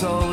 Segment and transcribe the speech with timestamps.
[0.00, 0.29] so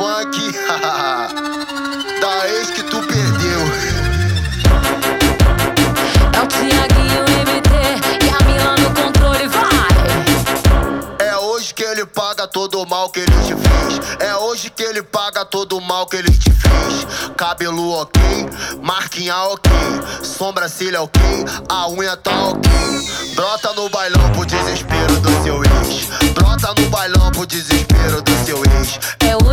[0.00, 0.32] Funk.
[2.20, 3.60] Da ex que tu perdeu.
[6.32, 7.70] É o Tiaguinho MT
[8.24, 11.26] e a Mila no controle, vai!
[11.26, 14.00] É hoje que ele paga todo o mal que ele te fez.
[14.20, 17.06] É hoje que ele paga todo o mal que ele te fez.
[17.36, 18.20] Cabelo ok,
[18.82, 19.70] marquinha ok
[20.22, 21.20] Sobrancelha ok,
[21.68, 22.70] a unha tá ok.
[23.34, 26.06] Brota no bailão pro desespero do seu ex.
[26.32, 28.29] Brota no bailão pro desespero do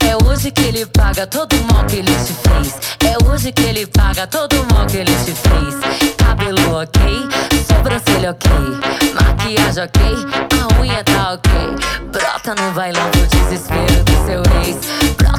[0.00, 2.74] É hoje que ele paga todo o mal que ele te fez.
[3.04, 6.14] É hoje que ele paga todo o mal que ele te fez.
[6.16, 7.00] Cabelo ok,
[7.66, 8.50] sobrancelha ok,
[9.14, 10.02] maquiagem ok,
[10.58, 11.52] a unha tá ok.
[12.10, 15.19] Brota no bailão pro desespero do seu ex.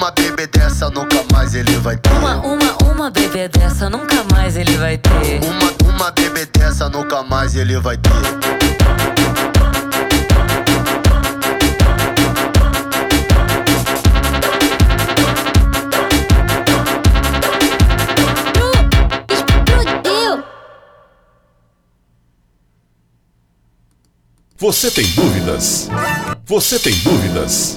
[0.00, 2.10] Uma bebê dessa nunca mais ele vai ter.
[2.12, 5.44] Uma, uma, uma bebê dessa nunca mais ele vai ter.
[5.44, 8.10] Uma, uma bebê dessa nunca mais ele vai ter.
[24.56, 25.90] Você tem dúvidas?
[26.46, 27.76] Você tem dúvidas?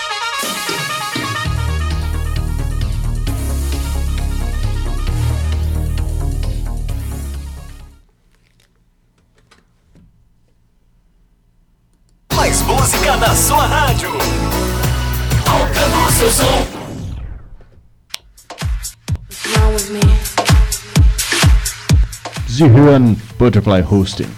[22.61, 24.29] Zihuan Butterfly Hosting.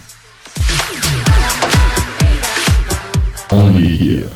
[3.52, 4.30] Only here.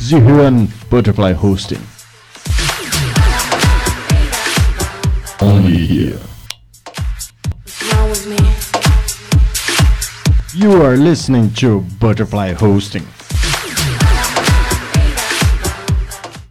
[0.00, 1.82] Zihuan Butterfly Hosting.
[5.42, 6.20] Only here.
[10.54, 13.06] You are listening to Butterfly Hosting.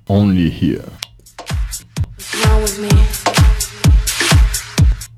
[0.08, 0.97] Only here.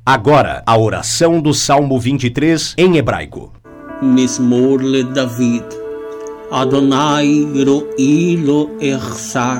[0.08, 3.52] Agora, a oração do Salmo 23 em hebraico.
[4.02, 5.74] מזמור לדוד.
[6.50, 9.58] אדוני רואי לו אחסר.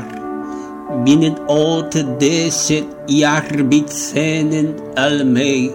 [1.04, 4.66] בנדעות דשת ירביצנן
[4.96, 5.70] על מי.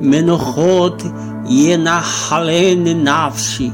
[0.00, 1.02] מנוחות
[1.48, 3.70] ינחלן נפשי.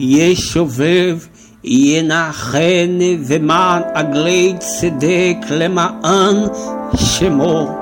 [0.00, 1.18] ישובב
[1.64, 6.36] ינחן ומען עגלי צדק למען
[6.96, 7.81] שמו.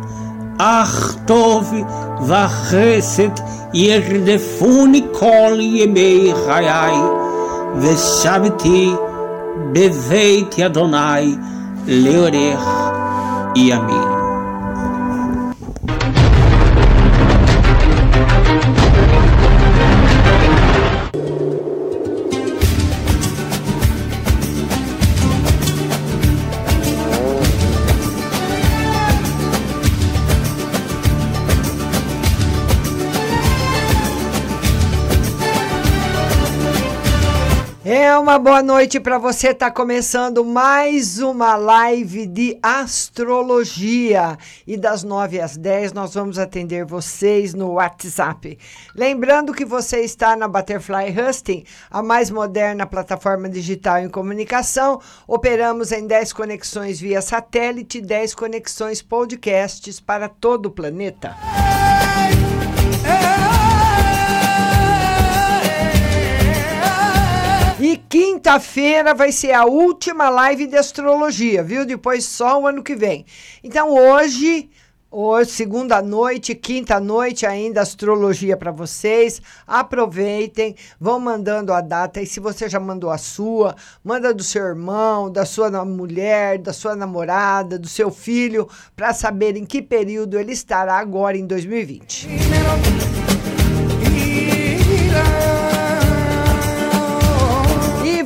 [0.60, 1.74] אך טוב
[2.26, 3.40] וחסד
[3.74, 6.94] ירדפוני כל ימי חיי,
[7.80, 8.90] ושבתי
[9.72, 11.36] בבית אדוני
[11.86, 12.68] לאורך
[13.56, 14.19] ימים.
[37.93, 39.53] É uma boa noite para você.
[39.53, 44.37] Tá começando mais uma live de astrologia.
[44.65, 48.57] E das 9 às 10 nós vamos atender vocês no WhatsApp.
[48.95, 55.01] Lembrando que você está na Butterfly Husting, a mais moderna plataforma digital em comunicação.
[55.27, 61.35] Operamos em 10 conexões via satélite, 10 conexões podcasts para todo o planeta.
[67.91, 71.85] E quinta-feira vai ser a última live de astrologia, viu?
[71.85, 73.25] Depois só o ano que vem.
[73.61, 74.69] Então hoje,
[75.11, 79.41] hoje segunda noite, quinta noite ainda astrologia para vocês.
[79.67, 84.65] Aproveitem, vão mandando a data e se você já mandou a sua, manda do seu
[84.67, 90.39] irmão, da sua mulher, da sua namorada, do seu filho, para saber em que período
[90.39, 92.29] ele estará agora em 2020.
[92.29, 93.00] E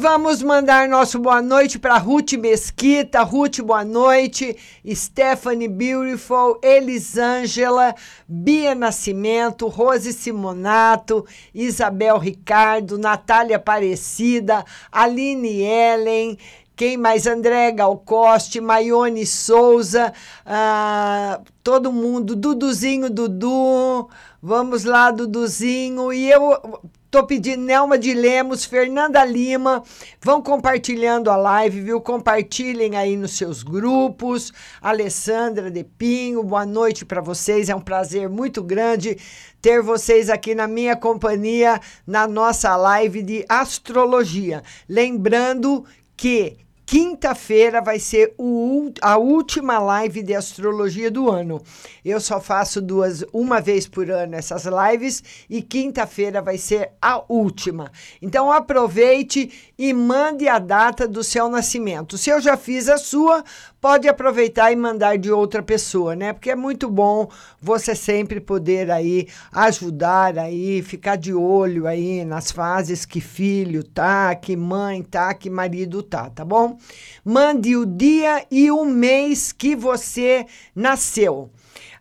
[0.05, 3.23] vamos mandar nosso boa noite para Ruth Mesquita.
[3.23, 4.55] Ruth, boa noite.
[4.87, 7.95] Stephanie Beautiful, Elisângela,
[8.27, 16.37] Bia Nascimento, Rose Simonato, Isabel Ricardo, Natália Aparecida, Aline Ellen.
[16.75, 17.25] Quem mais?
[17.25, 20.13] André Galcoste, Maione Souza,
[20.45, 24.07] ah, todo mundo, Duduzinho Dudu,
[24.39, 26.13] vamos lá, Duduzinho.
[26.13, 26.79] E eu
[27.15, 29.81] Tô pedindo Nelma de Lemos, Fernanda Lima,
[30.21, 32.01] vão compartilhando a live, viu?
[32.01, 34.51] Compartilhem aí nos seus grupos.
[34.81, 37.69] Alessandra de Pinho, boa noite para vocês.
[37.69, 39.17] É um prazer muito grande
[39.61, 44.61] ter vocês aqui na minha companhia na nossa live de astrologia.
[44.89, 45.85] Lembrando
[46.17, 51.59] que Quinta-feira vai ser o, a última live de astrologia do ano.
[52.03, 57.23] Eu só faço duas, uma vez por ano essas lives e quinta-feira vai ser a
[57.27, 57.91] última.
[58.21, 62.17] Então aproveite e mande a data do seu nascimento.
[62.17, 63.43] Se eu já fiz a sua,
[63.81, 66.33] pode aproveitar e mandar de outra pessoa, né?
[66.33, 67.29] Porque é muito bom
[67.61, 74.33] você sempre poder aí ajudar aí, ficar de olho aí nas fases que filho tá,
[74.35, 76.77] que mãe tá, que marido tá, tá bom?
[77.23, 81.49] Mande o dia e o mês que você nasceu.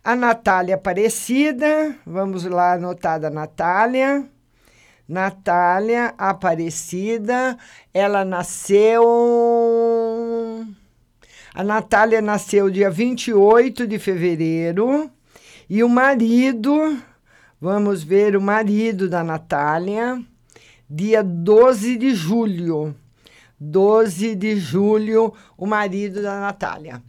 [0.03, 4.34] A Natália Aparecida, vamos lá anotar da Natália.
[5.07, 7.57] Natália Aparecida,
[7.93, 9.03] ela nasceu
[11.55, 15.09] a Natália nasceu dia 28 de fevereiro
[15.69, 17.01] e o marido,
[17.61, 20.21] vamos ver o marido da Natália,
[20.89, 22.93] dia 12 de julho.
[23.57, 27.01] 12 de julho, o marido da Natália.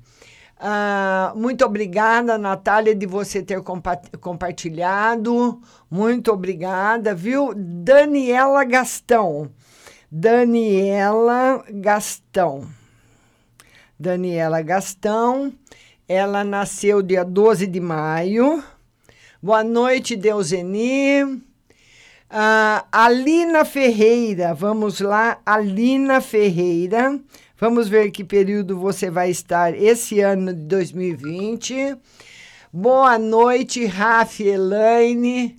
[0.59, 5.61] Ah, muito obrigada, Natália, de você ter compa compartilhado.
[5.91, 7.53] Muito obrigada, viu?
[7.55, 9.51] Daniela Gastão.
[10.11, 12.67] Daniela Gastão.
[13.99, 15.53] Daniela Gastão.
[16.09, 18.63] Ela nasceu dia 12 de maio.
[19.43, 21.23] Boa noite, Deuseni.
[21.23, 27.21] Uh, Alina Ferreira, vamos lá, Alina Ferreira.
[27.59, 31.97] Vamos ver que período você vai estar esse ano de 2020.
[32.71, 35.57] Boa noite, Rafa Elaine.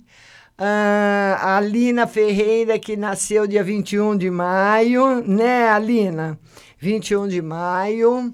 [0.56, 6.38] Uh, Alina Ferreira, que nasceu dia 21 de maio, né, Alina?
[6.78, 8.32] 21 de maio.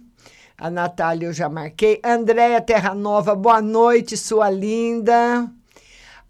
[0.59, 1.99] A Natália eu já marquei.
[2.05, 5.51] Andréia Terra Nova, boa noite, sua linda.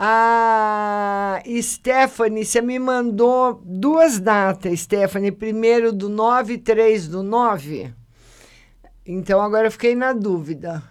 [0.07, 5.33] A Stephanie, você me mandou duas datas, Stephanie.
[5.33, 7.91] Primeiro do 9 e 3 do 9.
[9.07, 10.83] Então agora eu fiquei na dúvida.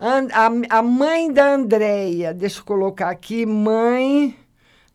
[0.00, 4.34] A, a mãe da Andréia, deixa eu colocar aqui, mãe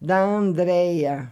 [0.02, 1.30] da Andréia.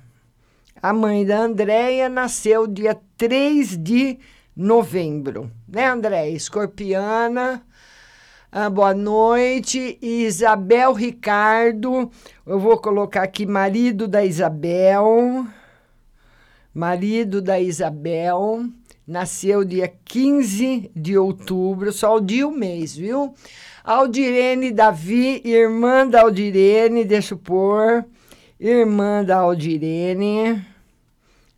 [0.79, 4.19] A mãe da Andréia nasceu dia 3 de
[4.55, 5.49] novembro.
[5.67, 6.29] Né, André?
[6.29, 7.65] Escorpiana.
[8.49, 9.97] Ah, boa noite.
[10.01, 12.09] Isabel Ricardo.
[12.45, 15.45] Eu vou colocar aqui marido da Isabel.
[16.73, 18.65] Marido da Isabel.
[19.05, 23.33] Nasceu dia 15 de outubro, só o dia o mês, viu?
[23.83, 28.05] Aldirene Davi, irmã da Aldirene, deixa eu pôr.
[28.57, 30.65] Irmã da Aldirene.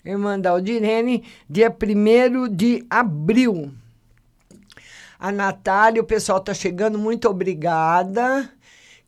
[0.03, 3.71] Irmã da Aldirene, dia 1 de abril.
[5.19, 8.49] A Natália, o pessoal está chegando, muito obrigada.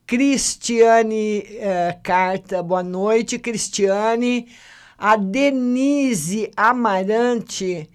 [0.06, 4.50] Cristiane eh, Carta, boa noite, Cristiane.
[4.98, 7.89] A Denise Amarante,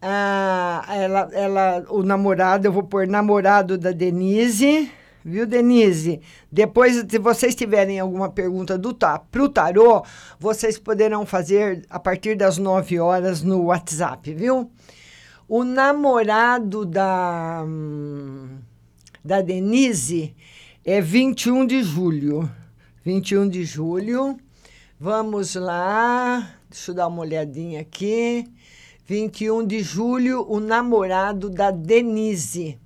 [0.00, 4.90] ah, ela, ela, o namorado, eu vou pôr namorado da Denise
[5.28, 6.20] viu, Denise?
[6.50, 8.96] Depois, se vocês tiverem alguma pergunta do
[9.30, 10.02] pro tarô,
[10.38, 14.70] vocês poderão fazer a partir das 9 horas no WhatsApp, viu?
[15.48, 17.64] O namorado da,
[19.24, 20.36] da Denise
[20.84, 22.50] é 21 de julho.
[23.02, 24.36] 21 de julho.
[25.00, 26.54] Vamos lá.
[26.68, 28.46] Deixa eu dar uma olhadinha aqui.
[29.06, 32.78] 21 de julho, o namorado da Denise.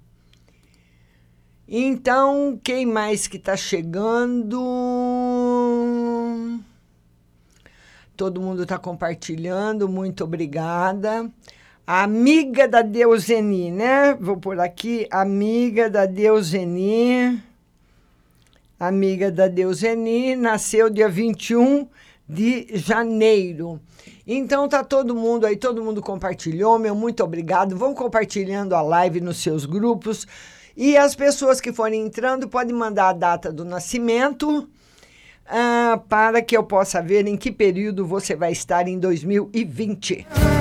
[1.66, 4.60] Então, quem mais que está chegando?
[8.16, 11.28] Todo mundo está compartilhando, muito obrigada.
[11.84, 14.14] A amiga da Deuseni, né?
[14.14, 17.42] Vou por aqui, amiga da Deuseni.
[18.78, 21.88] Amiga da Deuseni, nasceu dia 21
[22.28, 23.80] de janeiro.
[24.24, 27.76] Então tá todo mundo aí, todo mundo compartilhou, meu muito obrigado.
[27.76, 30.24] Vão compartilhando a live nos seus grupos.
[30.76, 36.56] E as pessoas que forem entrando podem mandar a data do nascimento uh, para que
[36.56, 40.51] eu possa ver em que período você vai estar em 2020.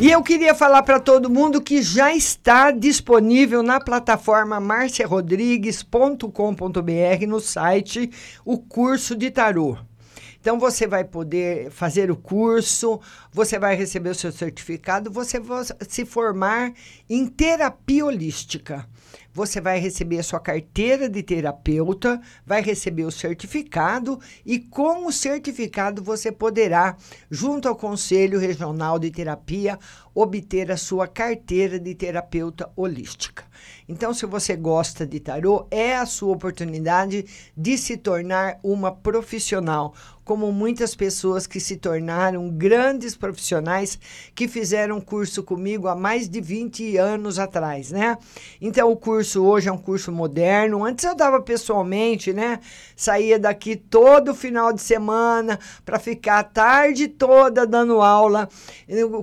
[0.00, 7.40] E eu queria falar para todo mundo que já está disponível na plataforma marciarodrigues.com.br no
[7.40, 8.08] site
[8.44, 9.76] o curso de tarô.
[10.40, 13.00] Então você vai poder fazer o curso,
[13.32, 16.72] você vai receber o seu certificado, você vai se formar
[17.10, 18.88] em terapia holística.
[19.38, 25.12] Você vai receber a sua carteira de terapeuta, vai receber o certificado e com o
[25.12, 26.96] certificado você poderá,
[27.30, 29.78] junto ao Conselho Regional de Terapia,
[30.20, 33.44] obter a sua carteira de terapeuta holística.
[33.88, 37.24] Então, se você gosta de tarô, é a sua oportunidade
[37.56, 39.94] de se tornar uma profissional,
[40.24, 43.98] como muitas pessoas que se tornaram grandes profissionais
[44.34, 48.18] que fizeram curso comigo há mais de 20 anos atrás, né?
[48.60, 50.84] Então, o curso hoje é um curso moderno.
[50.84, 52.60] Antes eu dava pessoalmente, né?
[52.94, 58.50] Saía daqui todo final de semana para ficar a tarde toda dando aula,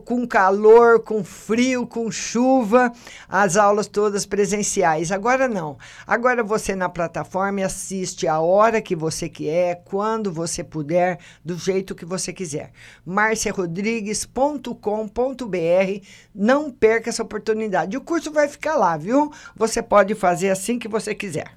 [0.06, 2.92] com calor, com frio, com chuva,
[3.28, 5.12] as aulas todas presenciais.
[5.12, 5.78] Agora não.
[6.06, 11.96] Agora você na plataforma assiste a hora que você quer, quando você puder do jeito
[11.96, 12.72] que você quiser.
[13.06, 16.06] marciarodrigues.com.br.
[16.34, 17.98] Não perca essa oportunidade.
[17.98, 19.32] O curso vai ficar lá, viu?
[19.56, 21.52] Você pode fazer assim que você quiser.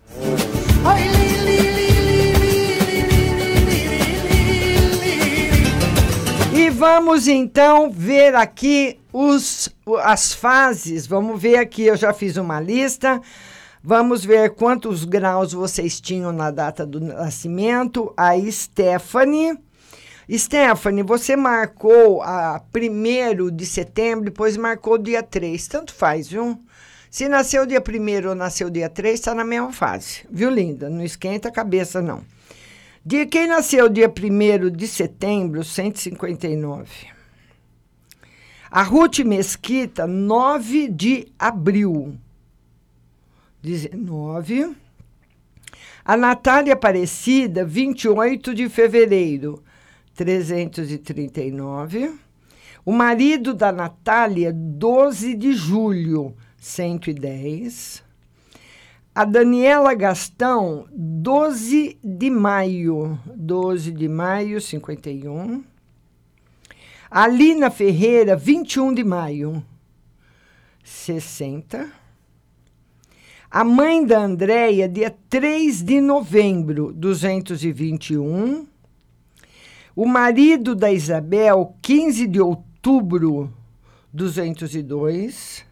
[0.98, 2.07] E
[6.78, 9.68] vamos então ver aqui os,
[10.02, 11.08] as fases.
[11.08, 13.20] Vamos ver aqui, eu já fiz uma lista.
[13.82, 18.14] Vamos ver quantos graus vocês tinham na data do nascimento.
[18.16, 19.58] A Stephanie.
[20.30, 25.66] Stephanie, você marcou a 1 de setembro, depois marcou dia 3.
[25.66, 26.60] Tanto faz, viu?
[27.10, 30.26] Se nasceu dia 1 ou nasceu dia 3, está na mesma fase.
[30.30, 30.88] Viu, linda?
[30.88, 32.22] Não esquenta a cabeça, não.
[33.04, 36.88] De quem nasceu dia 1 de setembro, 159.
[38.70, 42.18] A Ruth Mesquita, 9 de abril.
[43.62, 44.76] 19.
[46.04, 49.62] A Natália Aparecida, 28 de fevereiro,
[50.14, 52.14] 339.
[52.84, 58.07] O marido da Natália, 12 de julho, 110.
[59.18, 65.64] A Daniela Gastão, 12 de maio, 12 de maio, 51.
[67.10, 69.60] A Lina Ferreira, 21 de maio,
[70.84, 71.90] 60.
[73.50, 78.68] A mãe da Andréia, dia 3 de novembro, 221.
[79.96, 83.52] O marido da Isabel, 15 de outubro,
[84.12, 85.66] 202.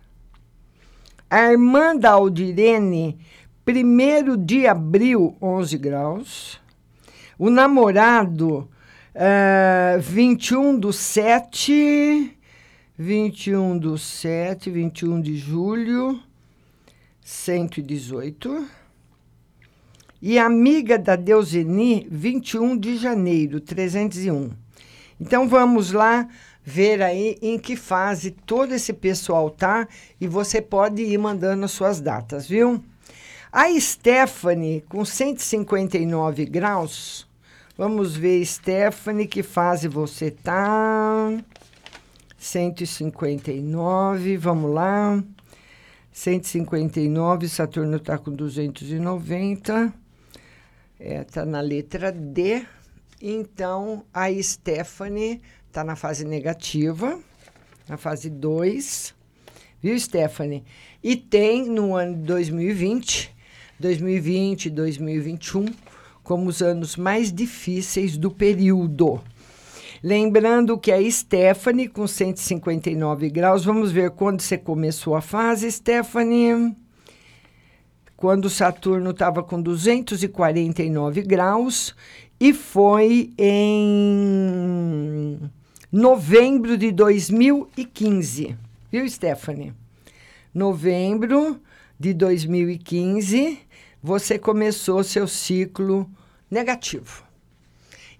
[1.28, 3.18] A irmã da Aldirene,
[3.66, 6.60] 1 de abril, 11 graus.
[7.36, 8.70] O namorado,
[9.12, 12.32] uh, 21 do 7,
[12.96, 16.22] 21 do 7, 21 de julho,
[17.22, 18.64] 118.
[20.22, 24.52] E amiga da Deuseni, 21 de janeiro, 301.
[25.20, 26.28] Então vamos lá
[26.68, 29.86] ver aí em que fase todo esse pessoal tá
[30.20, 32.82] e você pode ir mandando as suas datas, viu?
[33.52, 37.24] A Stephanie, com 159 graus,
[37.78, 41.30] vamos ver, Stephanie, que fase você tá?
[42.36, 45.22] 159, vamos lá.
[46.10, 49.94] 159, Saturno está com 290.
[50.98, 52.66] Está é, tá na letra D.
[53.22, 55.40] Então, a Stephanie
[55.76, 57.18] está na fase negativa,
[57.86, 59.14] na fase 2.
[59.82, 60.64] Viu, Stephanie?
[61.04, 63.30] E tem no ano de 2020,
[63.78, 65.66] 2020 2021
[66.24, 69.20] como os anos mais difíceis do período.
[70.02, 76.74] Lembrando que a Stephanie, com 159 graus, vamos ver quando você começou a fase, Stephanie.
[78.16, 81.94] Quando Saturno estava com 249 graus,
[82.40, 85.38] e foi em
[85.90, 88.56] novembro de 2015.
[88.90, 89.72] Viu, Stephanie?
[90.54, 91.60] Novembro
[91.98, 93.58] de 2015,
[94.02, 96.10] você começou seu ciclo
[96.50, 97.24] negativo.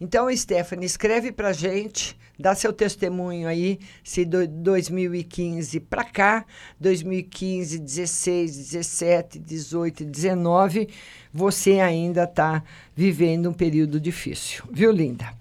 [0.00, 6.44] Então, Stephanie, escreve para gente, dá seu testemunho aí, se do 2015 para cá,
[6.78, 10.88] 2015, 16, 17, 18, 19,
[11.32, 12.62] você ainda está
[12.94, 15.32] vivendo um período difícil, viu, linda?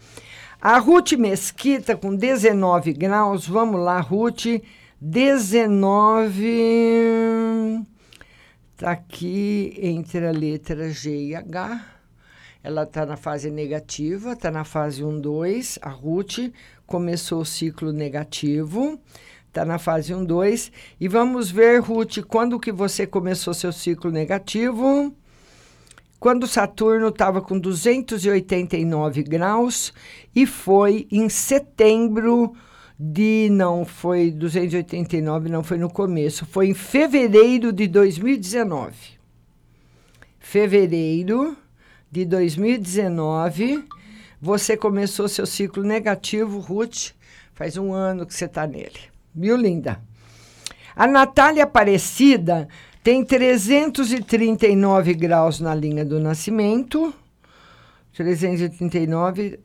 [0.68, 4.46] A Ruth Mesquita com 19 graus, vamos lá, Ruth,
[5.00, 7.84] 19.
[8.74, 11.86] Está aqui entre a letra G e H.
[12.64, 15.78] Ela está na fase negativa, está na fase 1, 2.
[15.84, 16.52] A Ruth
[16.88, 19.00] começou o ciclo negativo,
[19.48, 20.72] Está na fase 1, 2.
[21.00, 25.16] E vamos ver, Ruth, quando que você começou seu ciclo negativo?
[26.26, 29.94] Quando Saturno estava com 289 graus
[30.36, 32.52] e foi em setembro
[33.00, 33.48] de.
[33.52, 38.96] Não, foi 289, não foi no começo, foi em fevereiro de 2019.
[40.40, 41.56] Fevereiro
[42.10, 43.86] de 2019,
[44.42, 47.12] você começou seu ciclo negativo, Ruth.
[47.54, 48.98] Faz um ano que você está nele.
[49.32, 50.02] Viu, linda?
[50.96, 52.68] A Natália Aparecida
[53.06, 57.14] tem 339 graus na linha do nascimento.
[58.14, 59.60] 339,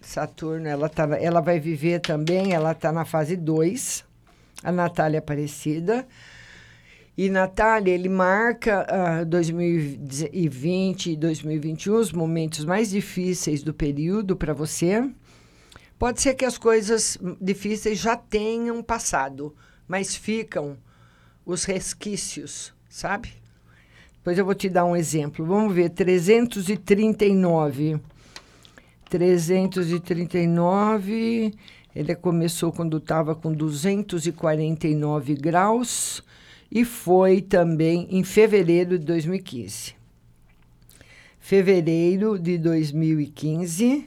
[0.00, 4.04] Saturno, ela, tá, ela vai viver também, ela está na fase 2,
[4.64, 6.08] a Natália Aparecida.
[7.16, 8.84] E Natália, ele marca
[9.22, 15.08] uh, 2020 e 2021 os momentos mais difíceis do período para você.
[15.96, 19.54] Pode ser que as coisas difíceis já tenham passado,
[19.86, 20.76] mas ficam
[21.46, 23.32] os resquícios, sabe?
[24.16, 25.46] Depois eu vou te dar um exemplo.
[25.46, 28.00] Vamos ver, 339.
[29.08, 31.54] 339,
[31.94, 36.24] ele começou quando estava com 249 graus
[36.68, 39.94] e foi também em fevereiro de 2015.
[41.38, 44.04] Fevereiro de 2015,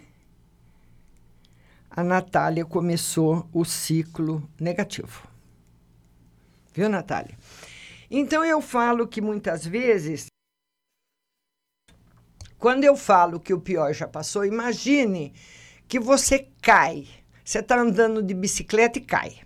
[1.90, 5.29] a Natália começou o ciclo negativo.
[6.80, 7.38] Viu, Natália?
[8.10, 10.28] Então eu falo que muitas vezes,
[12.58, 15.34] quando eu falo que o pior já passou, imagine
[15.90, 17.06] que você cai.
[17.44, 19.42] Você está andando de bicicleta e cai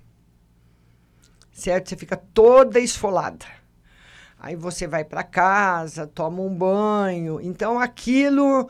[1.52, 1.90] certo?
[1.90, 3.48] Você fica toda esfolada.
[4.40, 7.42] Aí você vai para casa, toma um banho.
[7.42, 8.70] Então aquilo,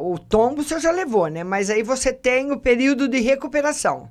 [0.00, 1.44] o tombo você já levou, né?
[1.44, 4.08] Mas aí você tem o período de recuperação,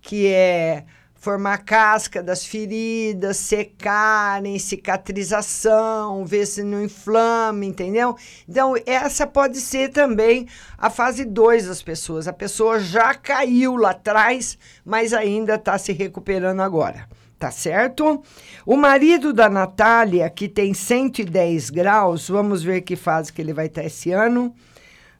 [0.00, 0.84] que é
[1.22, 8.16] formar casca das feridas, secarem, cicatrização, ver se não inflama, entendeu?
[8.48, 12.26] Então, essa pode ser também a fase 2 das pessoas.
[12.26, 17.06] A pessoa já caiu lá atrás, mas ainda está se recuperando agora.
[17.38, 18.20] Tá certo?
[18.66, 23.66] O marido da Natália, que tem 110 graus, vamos ver que fase que ele vai
[23.66, 24.52] estar esse ano.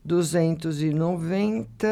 [0.05, 1.87] 290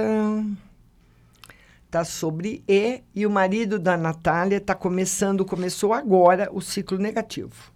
[1.91, 7.73] está sobre E e o marido da Natália está começando, começou agora o ciclo negativo.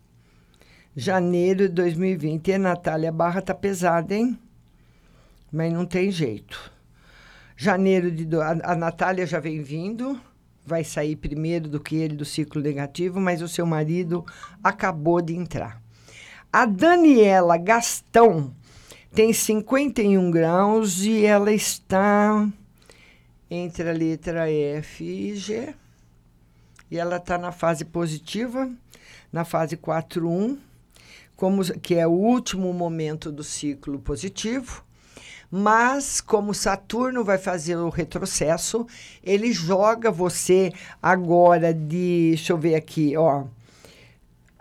[0.95, 2.47] Janeiro de 2020.
[2.47, 4.39] E a Natália Barra tá pesada, hein?
[5.51, 6.73] Mas não tem jeito.
[7.57, 8.25] Janeiro de.
[8.37, 10.19] A, a Natália já vem vindo,
[10.65, 14.25] vai sair primeiro do que ele do ciclo negativo, mas o seu marido
[14.63, 15.83] acabou de entrar.
[16.53, 18.55] A Daniela Gastão
[19.13, 22.49] tem 51 graus e ela está
[23.51, 25.75] entre a letra F e G.
[26.91, 28.71] E ela está na fase positiva,
[29.33, 30.59] na fase 4.1,
[31.37, 34.85] como, que é o último momento do ciclo positivo.
[35.51, 38.87] Mas, como Saturno vai fazer o retrocesso,
[39.23, 42.31] ele joga você agora de.
[42.31, 43.45] Deixa eu ver aqui, ó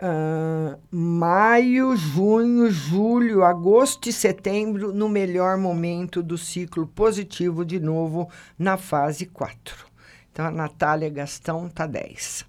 [0.06, 8.28] Uh, maio, junho, julho, agosto e setembro, no melhor momento do ciclo positivo, de novo
[8.58, 9.86] na fase 4.
[10.30, 12.44] Então, a Natália Gastão tá 10.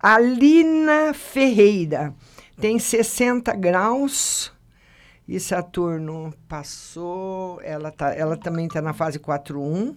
[0.00, 2.12] A Lina Ferreira
[2.60, 4.52] tem 60 graus
[5.28, 9.94] e Saturno passou, ela, tá, ela também está na fase 4.1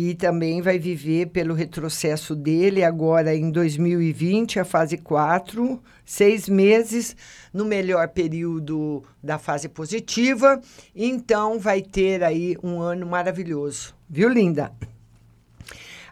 [0.00, 7.16] e também vai viver pelo retrocesso dele agora em 2020, a fase 4, seis meses
[7.52, 10.60] no melhor período da fase positiva.
[10.94, 13.92] Então vai ter aí um ano maravilhoso.
[14.08, 14.70] Viu, linda?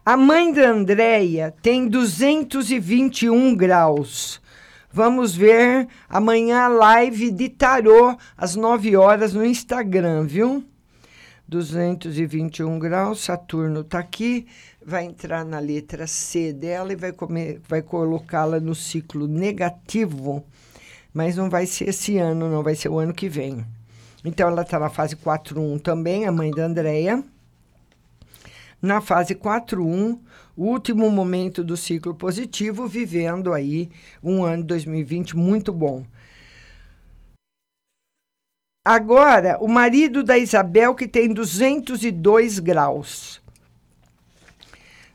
[0.05, 4.43] A mãe da Andréia tem 221 graus.
[4.91, 10.65] Vamos ver amanhã a live de tarô às 9 horas no Instagram, viu?
[11.49, 14.47] 221 graus, Saturno está aqui,
[14.85, 17.13] vai entrar na letra C dela e vai,
[17.69, 20.45] vai colocá-la no ciclo negativo,
[21.15, 23.65] mas não vai ser esse ano, não vai ser o ano que vem.
[24.25, 27.23] Então, ela está na fase 4.1 também, a mãe da Andrea.
[28.83, 30.19] Na fase 4.1,
[30.57, 33.89] último momento do ciclo positivo, vivendo aí
[34.21, 36.05] um ano 2020 muito bom.
[38.89, 43.43] Agora, o marido da Isabel, que tem 202 graus.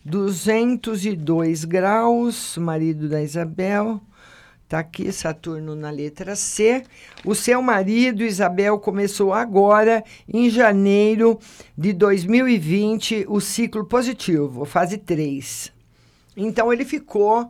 [0.04, 4.02] 202 graus, marido da Isabel.
[4.66, 6.84] Está aqui Saturno na letra C.
[7.24, 11.40] O seu marido, Isabel, começou agora, em janeiro
[11.78, 15.72] de 2020, o ciclo positivo, fase 3.
[16.36, 17.50] Então ele ficou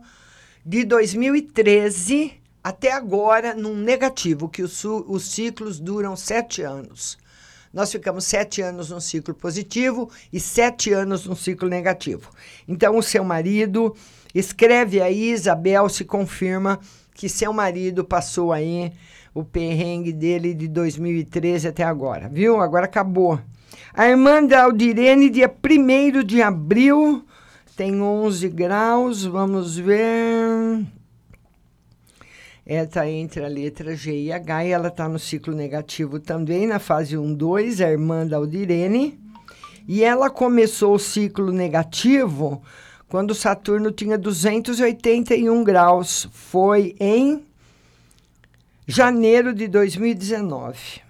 [0.64, 7.18] de 2013 até agora num negativo, que os, os ciclos duram sete anos.
[7.72, 12.30] Nós ficamos sete anos num ciclo positivo e sete anos num ciclo negativo.
[12.68, 13.96] Então, o seu marido,
[14.34, 16.78] escreve aí, Isabel, se confirma
[17.14, 18.92] que seu marido passou aí
[19.34, 22.60] o perrengue dele de 2013 até agora, viu?
[22.60, 23.40] Agora acabou.
[23.94, 27.24] A irmã da Aldirene, dia 1 de abril,
[27.74, 30.84] tem 11 graus, vamos ver.
[32.64, 36.66] Ela está entre a letra G e H e ela está no ciclo negativo também,
[36.66, 39.18] na fase 1, 2, a irmã da Aldirene.
[39.88, 42.62] E ela começou o ciclo negativo
[43.08, 46.28] quando Saturno tinha 281 graus.
[46.30, 47.44] Foi em
[48.86, 51.00] janeiro de 2019.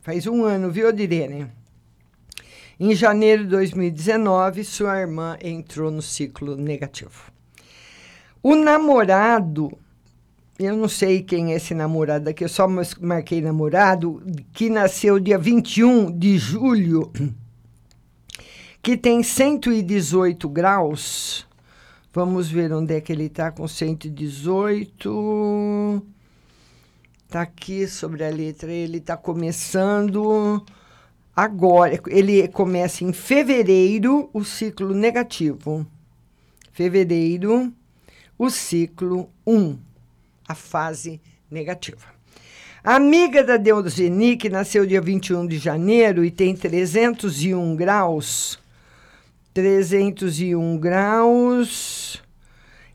[0.00, 1.46] Faz um ano, viu, Aldirene?
[2.80, 7.30] Em janeiro de 2019, sua irmã entrou no ciclo negativo.
[8.42, 9.76] O namorado
[10.58, 12.66] eu não sei quem é esse namorado aqui, eu só
[13.00, 14.22] marquei namorado,
[14.54, 17.12] que nasceu dia 21 de julho,
[18.82, 21.46] que tem 118 graus.
[22.12, 26.02] Vamos ver onde é que ele está com 118.
[27.26, 30.64] Está aqui sobre a letra, ele está começando
[31.34, 32.00] agora.
[32.06, 35.86] Ele começa em fevereiro o ciclo negativo.
[36.72, 37.70] Fevereiro,
[38.38, 39.85] o ciclo 1
[40.48, 42.16] a fase negativa.
[42.82, 48.58] A amiga da Deuseni, que nasceu dia 21 de janeiro e tem 301 graus,
[49.52, 52.22] 301 graus,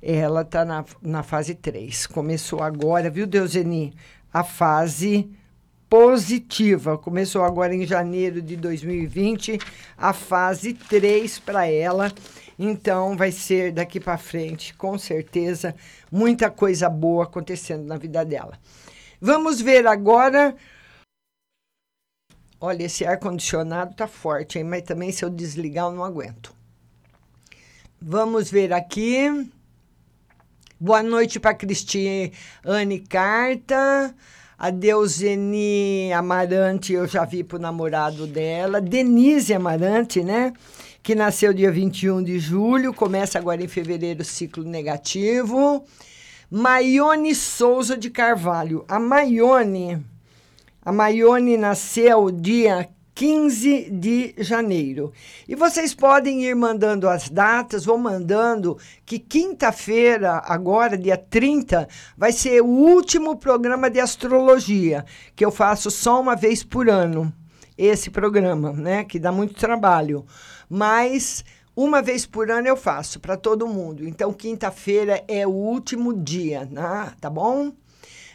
[0.02, 2.08] ela está na, na fase 3.
[2.08, 3.94] Começou agora, viu, Deuseni?
[4.34, 5.30] A fase
[5.90, 6.98] positiva.
[6.98, 9.60] Começou agora em janeiro de 2020,
[9.98, 12.10] a fase 3 para ela.
[12.64, 15.74] Então, vai ser daqui para frente, com certeza,
[16.12, 18.60] muita coisa boa acontecendo na vida dela.
[19.20, 20.56] Vamos ver agora.
[22.60, 24.64] Olha, esse ar-condicionado tá forte, hein?
[24.64, 26.54] Mas também se eu desligar, eu não aguento.
[28.00, 29.50] Vamos ver aqui.
[30.80, 32.30] Boa noite para Cristiane
[33.10, 34.14] Carta.
[34.56, 38.80] A Deuseni Amarante, eu já vi pro namorado dela.
[38.80, 40.54] Denise Amarante, né?
[41.04, 45.84] Que nasceu dia 21 de julho, começa agora em fevereiro o ciclo negativo.
[46.50, 48.86] Maione Souza de Carvalho.
[48.88, 50.06] A Maione,
[50.80, 55.12] a Maione nasceu dia 15 de janeiro.
[55.48, 62.32] E vocês podem ir mandando as datas, vou mandando que quinta-feira, agora, dia 30, vai
[62.32, 65.04] ser o último programa de astrologia,
[65.36, 67.34] que eu faço só uma vez por ano.
[67.78, 69.04] Esse programa, né?
[69.04, 70.26] Que dá muito trabalho.
[70.74, 71.44] Mas
[71.76, 74.08] uma vez por ano eu faço para todo mundo.
[74.08, 77.12] Então, quinta-feira é o último dia, né?
[77.20, 77.74] tá bom?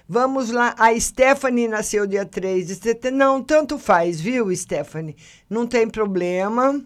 [0.06, 0.74] Vamos lá.
[0.78, 3.16] A Stephanie nasceu dia 3 de setembro.
[3.16, 5.16] Não, tanto faz, viu, Stephanie?
[5.48, 6.78] Não tem problema.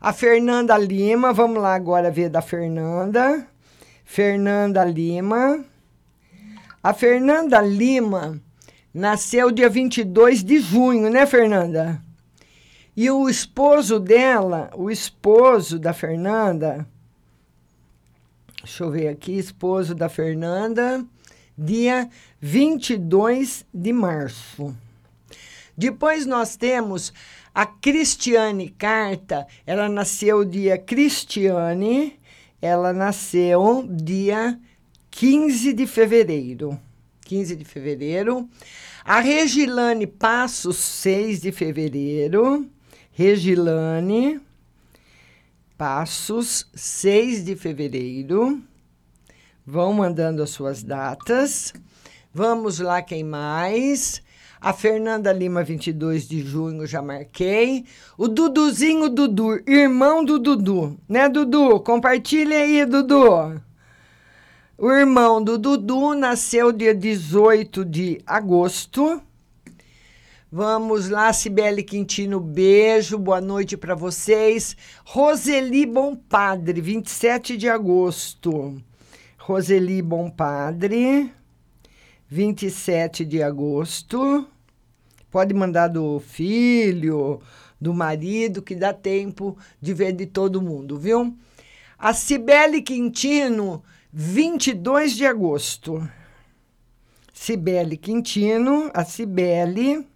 [0.00, 3.48] A Fernanda Lima, vamos lá agora ver da Fernanda.
[4.04, 5.64] Fernanda Lima.
[6.80, 8.40] A Fernanda Lima
[8.94, 12.00] nasceu dia 22 de junho, né, Fernanda?
[12.96, 16.86] E o esposo dela, o esposo da Fernanda,
[18.62, 21.04] deixa eu ver aqui, esposo da Fernanda,
[21.58, 22.08] dia
[22.40, 24.74] 22 de março.
[25.76, 27.12] Depois nós temos
[27.52, 32.18] a Cristiane Carta, ela nasceu dia Cristiane,
[32.62, 34.58] ela nasceu dia
[35.10, 36.78] 15 de fevereiro.
[37.24, 38.48] 15 de fevereiro.
[39.04, 42.70] A Regilane Passos, 6 de fevereiro.
[43.16, 44.40] Regilane
[45.78, 48.60] Passos, 6 de fevereiro.
[49.64, 51.72] Vão mandando as suas datas.
[52.32, 54.20] Vamos lá, quem mais?
[54.60, 57.84] A Fernanda Lima, 22 de junho, já marquei.
[58.18, 60.98] O Duduzinho Dudu, irmão do Dudu.
[61.08, 61.78] Né, Dudu?
[61.80, 63.62] Compartilha aí, Dudu.
[64.76, 69.22] O irmão do Dudu nasceu dia 18 de agosto.
[70.56, 74.76] Vamos lá, Cibele Quintino, beijo, boa noite para vocês.
[75.04, 78.80] Roseli Bompadre, 27 de agosto.
[79.36, 81.28] Roseli Bompadre,
[82.28, 84.46] 27 de agosto.
[85.28, 87.40] Pode mandar do filho,
[87.80, 91.36] do marido, que dá tempo de ver de todo mundo, viu?
[91.98, 96.08] A Cibele Quintino, 22 de agosto.
[97.32, 100.06] Cibele Quintino, a Cibele,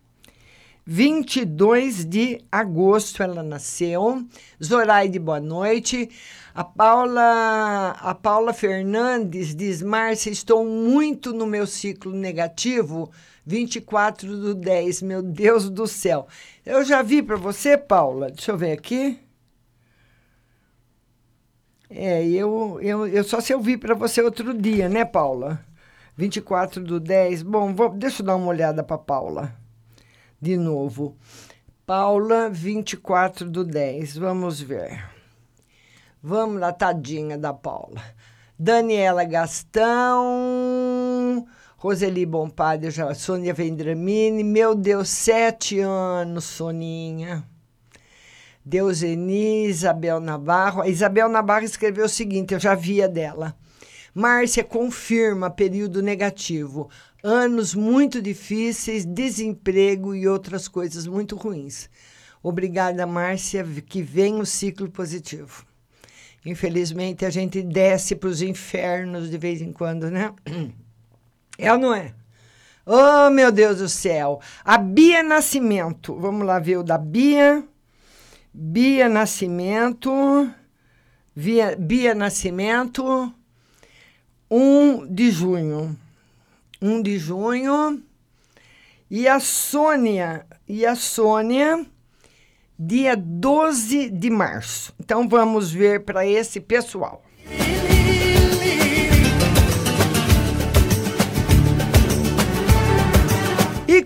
[0.90, 4.26] 22 de agosto ela nasceu.
[4.62, 6.08] Zoraide, boa noite.
[6.54, 13.10] A Paula, a Paula Fernandes diz: Márcia, estou muito no meu ciclo negativo.
[13.44, 16.26] 24 do 10, meu Deus do céu.
[16.64, 18.30] Eu já vi para você, Paula.
[18.30, 19.20] Deixa eu ver aqui.
[21.90, 25.62] É, eu, eu, eu só se eu vi para você outro dia, né, Paula?
[26.16, 27.42] 24 do 10.
[27.42, 29.67] Bom, vou, deixa eu dar uma olhada para Paula.
[30.40, 31.16] De novo.
[31.84, 34.16] Paula, 24 do 10.
[34.18, 35.04] Vamos ver.
[36.22, 38.00] Vamos lá, tadinha da Paula.
[38.58, 39.86] Daniela Gastão.
[41.76, 44.42] Roseli Bompadre, Sônia Vendramini.
[44.42, 47.44] Meu Deus, sete anos, Soninha.
[48.64, 50.82] Deuseni, Isabel Navarro.
[50.82, 53.56] A Isabel Navarro escreveu o seguinte, eu já via dela.
[54.12, 56.90] Márcia confirma período negativo,
[57.22, 61.88] anos muito difíceis, desemprego e outras coisas muito ruins.
[62.42, 65.66] Obrigada, Márcia, que vem o ciclo positivo.
[66.46, 70.32] Infelizmente, a gente desce para os infernos de vez em quando, né?
[71.60, 72.14] É ou não é?
[72.86, 74.40] Oh, meu Deus do céu!
[74.64, 76.14] A Bia Nascimento.
[76.14, 77.64] Vamos lá ver o da Bia.
[78.54, 80.48] Bia Nascimento.
[81.34, 83.34] Bia, Bia Nascimento.
[84.48, 85.98] 1 de junho.
[86.80, 88.02] 1 de junho.
[89.10, 90.46] E a Sônia.
[90.66, 91.86] E a Sônia.
[92.78, 94.94] Dia 12 de março.
[95.00, 97.24] Então vamos ver para esse pessoal.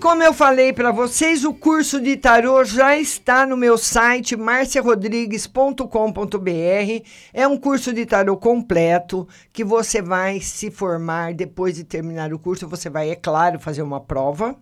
[0.03, 7.07] Como eu falei para vocês, o curso de tarô já está no meu site marciarodrigues.com.br.
[7.33, 12.39] É um curso de tarô completo que você vai se formar depois de terminar o
[12.41, 12.67] curso.
[12.67, 14.57] Você vai, é claro, fazer uma prova,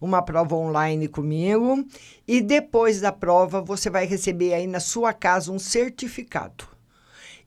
[0.00, 1.84] uma prova online comigo.
[2.26, 6.77] E depois da prova, você vai receber aí na sua casa um certificado.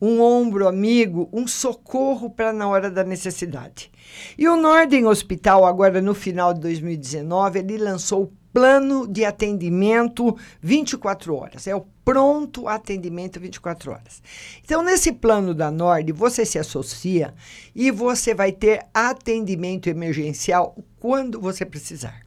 [0.00, 3.92] Um ombro amigo, um socorro para na hora da necessidade.
[4.38, 10.34] E o Norden Hospital, agora no final de 2019, ele lançou o plano de atendimento
[10.62, 11.66] 24 horas.
[11.66, 14.22] É o pronto atendimento 24 horas.
[14.62, 17.34] Então, nesse plano da Nord, você se associa
[17.74, 22.20] e você vai ter atendimento emergencial quando você precisar.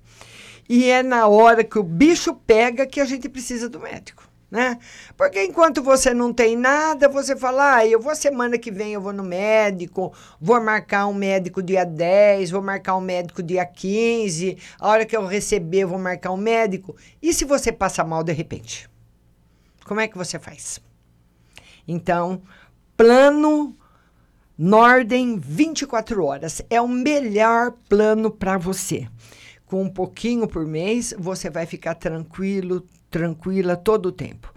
[0.68, 4.28] E é na hora que o bicho pega que a gente precisa do médico.
[4.50, 4.80] Né?
[5.18, 9.02] Porque enquanto você não tem nada, você fala, ah, eu vou semana que vem, eu
[9.02, 14.58] vou no médico, vou marcar um médico dia 10, vou marcar um médico dia 15,
[14.80, 16.96] a hora que eu receber, eu vou marcar um médico.
[17.22, 18.90] E se você passa mal de repente?
[19.88, 20.82] Como é que você faz?
[21.88, 22.42] Então,
[22.98, 23.74] plano
[24.58, 29.08] Norden 24 horas é o melhor plano para você.
[29.66, 34.54] Com um pouquinho por mês, você vai ficar tranquilo, tranquila todo o tempo.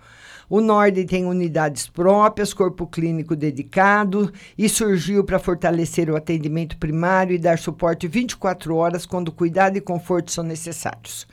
[0.49, 7.37] O Norden tem unidades próprias, corpo clínico dedicado e surgiu para fortalecer o atendimento primário
[7.37, 11.25] e dar suporte 24 horas quando cuidado e conforto são necessários.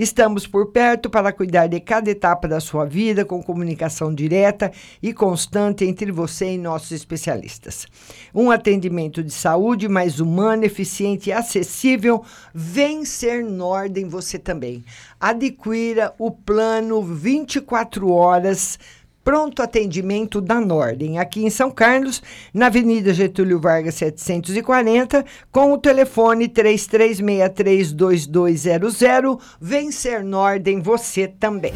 [0.00, 4.72] Estamos por perto para cuidar de cada etapa da sua vida com comunicação direta
[5.02, 7.86] e constante entre você e nossos especialistas.
[8.34, 12.24] Um atendimento de saúde mais humano, eficiente e acessível
[12.54, 14.82] vem ser Norden você também.
[15.20, 18.78] Adquira o plano 24 horas
[19.30, 22.20] pronto atendimento da Nordem, aqui em São Carlos,
[22.52, 29.38] na Avenida Getúlio Vargas 740, com o telefone 33632200.
[29.60, 31.72] Vencer Nordem, você também.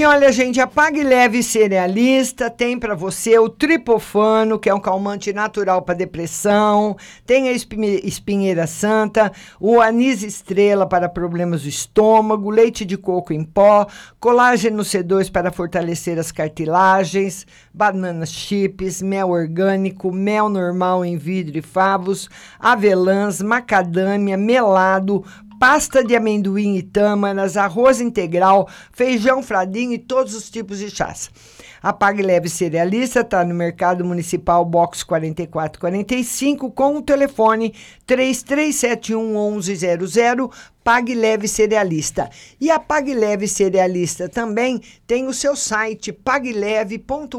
[0.00, 4.80] E olha, gente, a Pague Leve Cerealista tem para você o tripofano, que é um
[4.80, 6.96] calmante natural para depressão,
[7.26, 9.30] tem a espinhe- espinheira santa,
[9.60, 13.86] o anis estrela para problemas do estômago, leite de coco em pó,
[14.18, 21.62] colágeno C2 para fortalecer as cartilagens, bananas chips, mel orgânico, mel normal em vidro e
[21.62, 25.22] favos, avelãs, macadâmia, melado,
[25.60, 31.30] pasta de amendoim e tâmaras, arroz integral, feijão fradinho e todos os tipos de chás.
[31.82, 37.74] A Pague Leve Cerealista está no Mercado Municipal Box 4445 com o telefone
[38.06, 40.48] 3371 1100.
[40.82, 42.30] Pague Leve Cerealista.
[42.58, 47.34] E a Pague Leve Cerealista também tem o seu site pagleve.com.br.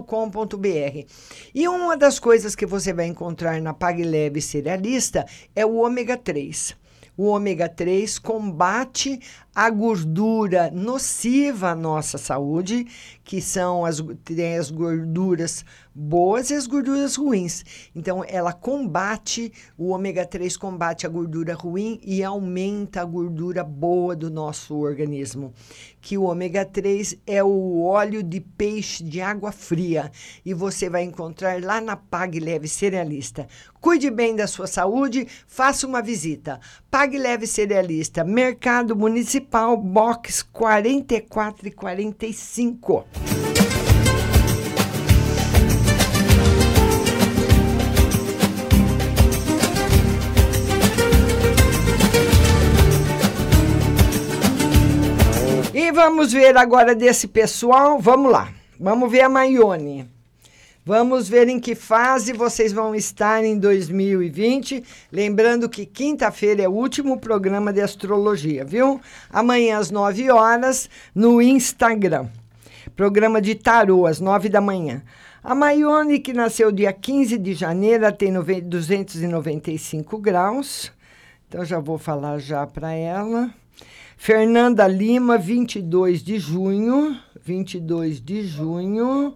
[1.55, 6.15] E uma das coisas que você vai encontrar na Pague Leve Cerealista é o ômega
[6.15, 6.80] 3.
[7.18, 9.20] O ômega 3 combate
[9.54, 12.88] a gordura nociva à nossa saúde,
[13.24, 17.64] que são as, tem as gorduras boas e as gorduras ruins.
[17.93, 24.16] Então, ela combate, o ômega 3 combate a gordura ruim e aumenta a gordura boa
[24.16, 25.54] do nosso organismo.
[25.99, 30.12] Que o ômega 3 é o óleo de peixe de água fria
[30.45, 33.47] e você vai encontrar lá na Pag Leve Cerealista.
[33.80, 36.60] Cuide bem da sua saúde, faça uma visita.
[36.89, 39.40] Pag Leve Cerealista, Mercado Municipal,
[39.77, 43.05] box 44 e 45.
[55.73, 57.97] E vamos ver agora desse pessoal.
[57.99, 58.49] Vamos lá.
[58.79, 60.20] Vamos ver a Maione.
[60.84, 64.84] Vamos ver em que fase vocês vão estar em 2020.
[65.11, 68.99] Lembrando que quinta-feira é o último programa de astrologia, viu?
[69.29, 72.27] Amanhã às 9 horas no Instagram.
[72.95, 75.03] Programa de tarô às 9 da manhã.
[75.43, 80.91] A Maione, que nasceu dia 15 de janeiro, tem nove- 295 graus.
[81.47, 83.51] Então já vou falar já para ela.
[84.17, 87.15] Fernanda Lima, 22 de junho.
[87.43, 89.36] 22 de junho.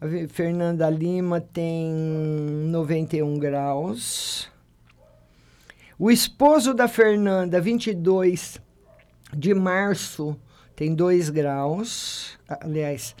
[0.00, 1.92] A Fernanda Lima tem
[2.70, 4.48] 91 graus.
[5.98, 8.60] O esposo da Fernanda, 22
[9.36, 10.38] de março,
[10.76, 12.38] tem 2 graus.
[12.48, 13.16] Aliás,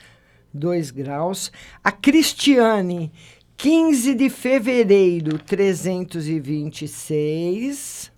[0.54, 1.50] 2 graus.
[1.82, 3.10] A Cristiane,
[3.56, 8.12] 15 de fevereiro, 326.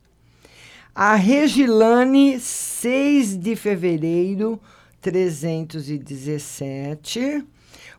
[0.95, 4.61] A Regilane, 6 de fevereiro,
[5.01, 7.43] 317.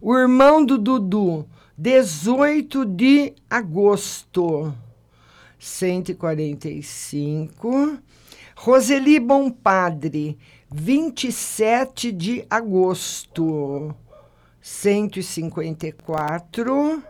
[0.04, 1.48] O irmão do Dudu,
[1.78, 4.74] 18 de agosto,
[5.60, 8.00] 145.
[8.56, 10.40] Roseli Bompadre,
[10.72, 13.94] 27 de agosto,
[14.60, 17.04] 154.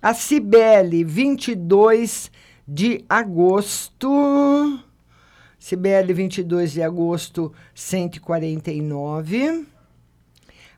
[0.00, 2.30] A Cibele, 22
[2.66, 4.80] de agosto.
[5.58, 9.66] Cibele, 22 de agosto, 149.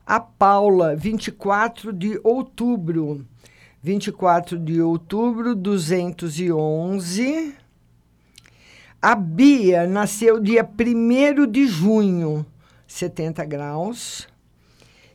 [0.07, 3.27] A Paula, 24 de outubro.
[3.83, 7.55] 24 de outubro, 211.
[9.01, 12.47] A Bia nasceu dia 1 de junho,
[12.87, 14.27] 70 graus.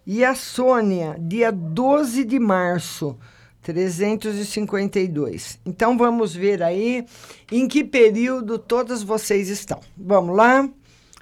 [0.06, 3.18] E a Sônia, dia 12 de março,
[3.62, 5.60] 352.
[5.66, 7.06] Então vamos ver aí
[7.52, 9.82] em que período todas vocês estão.
[9.98, 10.70] Vamos lá?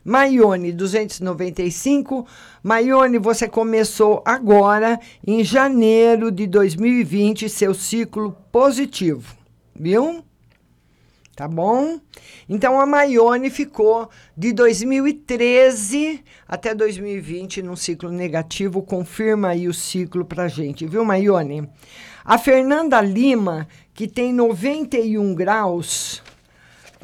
[0.05, 2.27] Maione, 295.
[2.61, 9.35] Maione, você começou agora, em janeiro de 2020, seu ciclo positivo,
[9.75, 10.23] viu?
[11.35, 11.99] Tá bom?
[12.47, 18.83] Então a Maione ficou de 2013 até 2020 num ciclo negativo.
[18.83, 21.67] Confirma aí o ciclo pra gente, viu, Maione?
[22.23, 26.21] A Fernanda Lima, que tem 91 graus.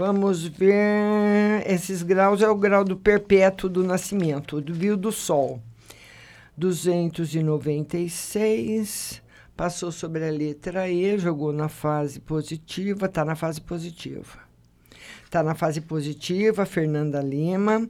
[0.03, 1.63] Vamos ver.
[1.67, 5.61] Esses graus é o grau do perpétuo do nascimento, do viu do Sol.
[6.57, 9.21] 296.
[9.55, 14.39] Passou sobre a letra E, jogou na fase positiva, está na fase positiva.
[15.23, 17.87] Está na fase positiva, Fernanda Lima.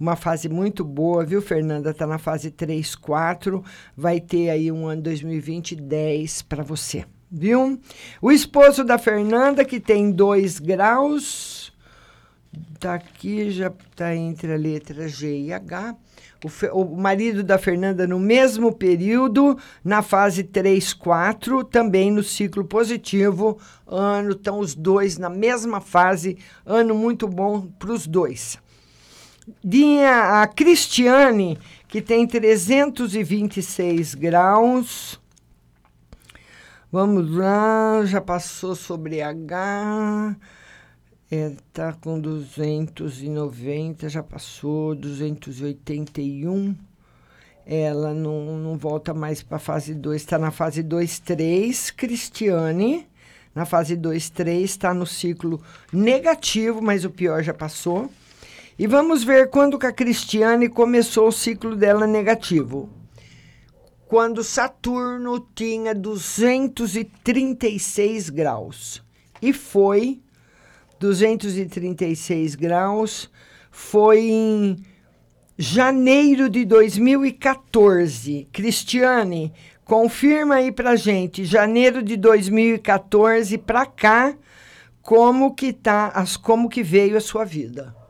[0.00, 1.90] Uma fase muito boa, viu, Fernanda?
[1.90, 3.64] Está na fase 3, 4.
[3.96, 7.80] Vai ter aí um ano 2020 10 para você, viu?
[8.20, 11.72] O esposo da Fernanda, que tem 2 graus,
[12.78, 15.96] tá aqui, já está entre a letra G e H.
[16.44, 22.64] O, o marido da Fernanda, no mesmo período, na fase 3, 4, também no ciclo
[22.64, 28.58] positivo, ano, estão os dois na mesma fase, ano muito bom para os dois.
[29.68, 31.58] Tinha a Cristiane,
[31.88, 35.21] que tem 326 graus.
[36.92, 40.36] Vamos lá, já passou sobre H.
[41.30, 46.76] É, tá com 290, já passou 281.
[47.64, 51.92] Ela não, não volta mais para a fase 2, está na fase 2, 3.
[51.92, 53.08] Cristiane,
[53.54, 58.10] na fase 2, 3, está no ciclo negativo, mas o pior já passou.
[58.78, 62.90] E vamos ver quando que a Cristiane começou o ciclo dela negativo.
[64.12, 69.02] Quando Saturno tinha 236 graus.
[69.40, 70.20] E foi
[71.00, 73.30] 236 graus,
[73.70, 74.76] foi em
[75.56, 78.48] janeiro de 2014.
[78.52, 79.50] Cristiane,
[79.82, 84.36] confirma aí pra gente, janeiro de 2014 para cá,
[85.00, 88.01] como que tá, as como que veio a sua vida.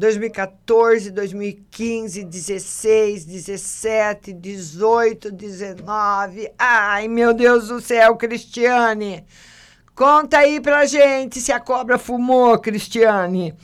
[0.00, 6.50] 2014, 2015, 16, 17, 18, 19.
[6.58, 9.22] Ai, meu Deus do céu, Cristiane.
[9.94, 13.54] Conta aí pra gente se a cobra fumou, Cristiane.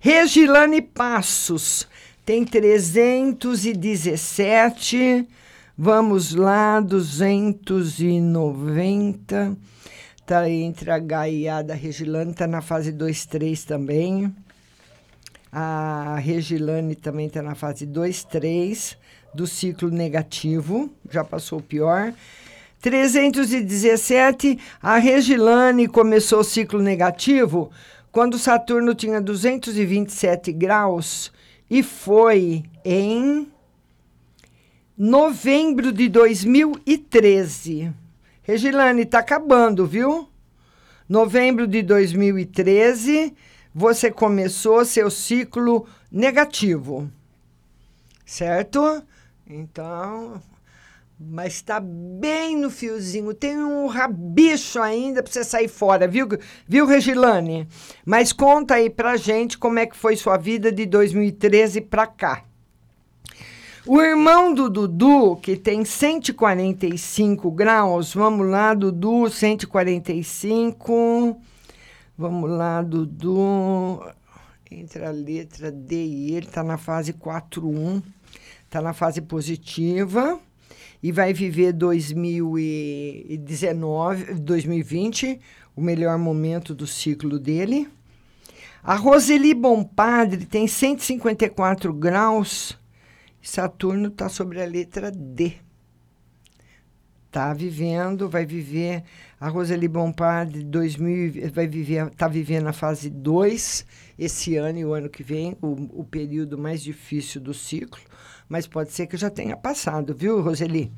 [0.00, 1.86] Regilane Passos
[2.26, 5.28] tem 317.
[5.78, 9.56] Vamos lá, 290.
[10.26, 14.34] Tá entre a Gaia da Regilane, tá na fase 2, 3 também.
[15.56, 18.98] A Regilane também está na fase 2, 3
[19.32, 22.12] do ciclo negativo, já passou o pior.
[22.80, 27.70] 317, a Regilane começou o ciclo negativo
[28.10, 31.30] quando Saturno tinha 227 graus
[31.70, 33.46] e foi em
[34.98, 37.92] novembro de 2013.
[38.42, 40.28] Regilane, está acabando, viu?
[41.08, 43.32] Novembro de 2013
[43.74, 47.10] você começou seu ciclo negativo,
[48.24, 49.02] certo?
[49.44, 50.40] Então,
[51.18, 53.34] mas está bem no fiozinho.
[53.34, 56.28] Tem um rabicho ainda para você sair fora, viu,
[56.68, 57.66] viu, Regilane?
[58.04, 62.44] Mas conta aí pra gente como é que foi sua vida de 2013 para cá.
[63.86, 71.38] O irmão do Dudu, que tem 145 graus, vamos lá, Dudu, 145.
[72.16, 74.00] Vamos lá, Dudu.
[74.70, 78.00] Entre a letra D e ele, está na fase 4.1.
[78.64, 80.38] Está na fase positiva.
[81.02, 85.40] E vai viver 2019, 2020,
[85.74, 87.88] o melhor momento do ciclo dele.
[88.80, 92.78] A Roseli Bompadre tem 154 graus.
[93.42, 95.54] Saturno está sobre a letra D.
[97.26, 99.02] Está vivendo, vai viver
[99.44, 103.84] a Roseli Bompard 2000 vai viver, está vivendo a fase 2
[104.18, 108.00] esse ano e o ano que vem, o, o período mais difícil do ciclo,
[108.48, 110.90] mas pode ser que já tenha passado, viu, Roseli?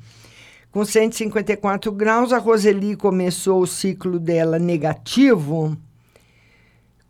[0.71, 5.77] Com 154 graus, a Roseli começou o ciclo dela negativo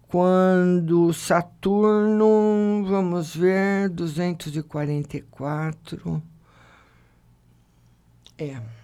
[0.08, 6.24] quando Saturno, vamos ver, 244.
[8.40, 8.77] É.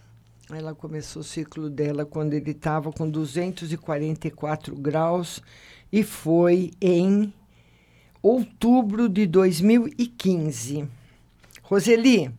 [0.56, 5.42] Ela começou o ciclo dela quando ele estava com 244 graus
[5.92, 7.34] e foi em
[8.22, 10.88] outubro de 2015.
[11.64, 12.32] Roseli,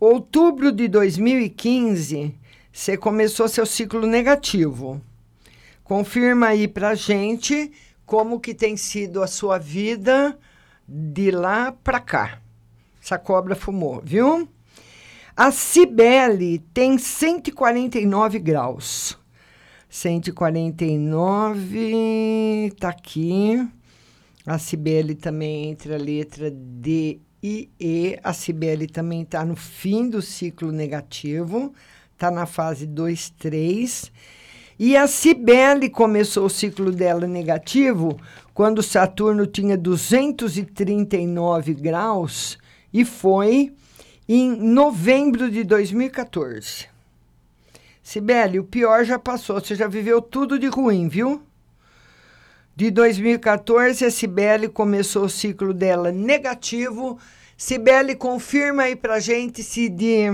[0.00, 2.34] outubro de 2015,
[2.72, 5.02] você começou seu ciclo negativo.
[5.82, 7.70] Confirma aí pra gente
[8.06, 10.38] como que tem sido a sua vida
[10.88, 12.40] de lá para cá.
[13.02, 14.48] Essa cobra fumou, viu?
[15.36, 19.18] A Cibele tem 149 graus.
[19.90, 23.68] 149, tá aqui.
[24.46, 28.16] A Cibele também entre a letra D e E.
[28.22, 31.74] A Cibele também está no fim do ciclo negativo,
[32.12, 34.12] está na fase 2, 3.
[34.78, 38.16] E a Cibele começou o ciclo dela negativo
[38.52, 42.56] quando Saturno tinha 239 graus
[42.92, 43.74] e foi
[44.28, 46.88] em novembro de 2014.
[48.02, 51.42] Sibeli, o pior já passou, você já viveu tudo de ruim, viu?
[52.76, 57.18] De 2014, a Sibeli começou o ciclo dela negativo.
[57.56, 60.24] Sibeli, confirma aí pra gente se de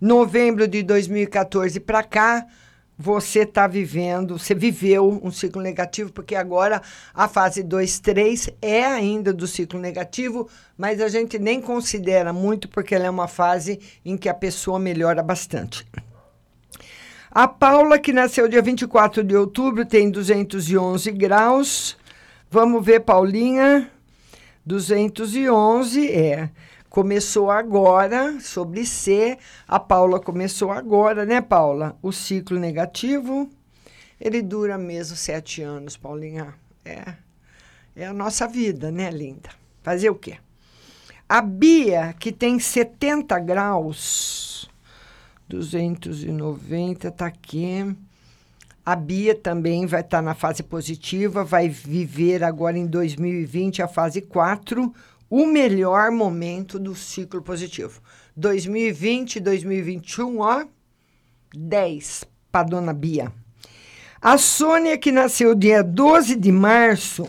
[0.00, 2.46] novembro de 2014 para cá
[2.96, 6.80] você está vivendo, você viveu um ciclo negativo, porque agora
[7.12, 12.68] a fase 2, 3 é ainda do ciclo negativo, mas a gente nem considera muito,
[12.68, 15.84] porque ela é uma fase em que a pessoa melhora bastante.
[17.30, 21.96] A Paula, que nasceu dia 24 de outubro, tem 211 graus.
[22.48, 23.90] Vamos ver, Paulinha.
[24.64, 26.48] 211 é.
[26.94, 29.36] Começou agora, sobre C,
[29.66, 31.98] a Paula começou agora, né, Paula?
[32.00, 33.50] O ciclo negativo,
[34.20, 36.54] ele dura mesmo sete anos, Paulinha.
[36.84, 37.14] É,
[37.96, 39.50] é a nossa vida, né, linda?
[39.82, 40.36] Fazer o quê?
[41.28, 44.70] A Bia, que tem 70 graus,
[45.48, 47.92] 290, tá aqui.
[48.86, 54.20] A Bia também vai estar na fase positiva, vai viver agora em 2020 a fase
[54.20, 54.94] 4,
[55.36, 58.00] o melhor momento do ciclo positivo.
[58.36, 60.64] 2020 e 2021, ó,
[61.52, 62.22] 10
[62.52, 63.32] para dona Bia.
[64.22, 67.26] A Sônia, que nasceu dia 12 de março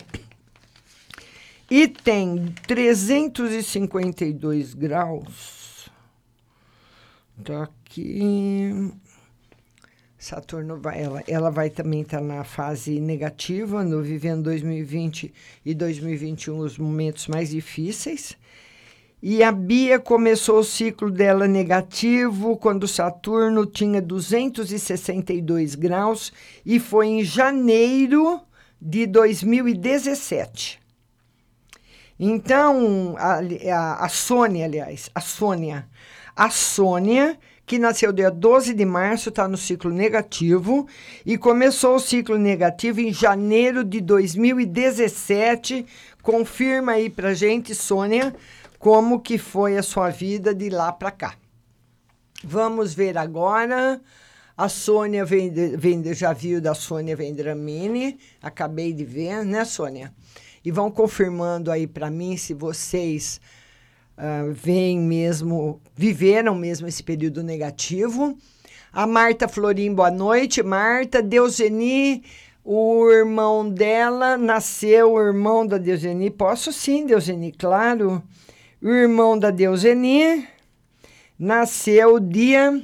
[1.68, 5.90] e tem 352 graus.
[7.44, 8.94] Tá aqui.
[10.26, 15.32] Saturno vai, ela, ela vai também estar tá na fase negativa, no vivendo 2020
[15.64, 18.36] e 2021 os momentos mais difíceis.
[19.22, 26.34] E a Bia começou o ciclo dela negativo quando Saturno tinha 262 graus
[26.66, 28.42] e foi em janeiro
[28.82, 30.82] de 2017.
[32.20, 35.88] Então, a, a, a Sônia, aliás, a Sônia,
[36.36, 40.88] a Sônia que nasceu dia 12 de março, está no ciclo negativo
[41.26, 45.86] e começou o ciclo negativo em janeiro de 2017.
[46.22, 48.36] Confirma aí pra gente, Sônia,
[48.78, 51.36] como que foi a sua vida de lá para cá.
[52.44, 54.00] Vamos ver agora.
[54.56, 60.14] A Sônia vende, vende, já viu da Sônia Vendramini, acabei de ver, né, Sônia?
[60.64, 63.42] E vão confirmando aí para mim se vocês
[64.18, 68.38] uh, veem mesmo, viveram mesmo esse período negativo.
[68.92, 70.64] A Marta Florim, boa noite.
[70.64, 72.24] Marta, Deuseni,
[72.64, 76.30] o irmão dela nasceu, o irmão da Deuseni.
[76.30, 78.24] Posso sim, Deuseni, claro.
[78.82, 80.48] O irmão da Deuseni
[81.38, 82.82] nasceu dia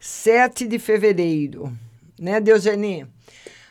[0.00, 1.72] 7 de fevereiro,
[2.18, 3.06] né, Deuseni?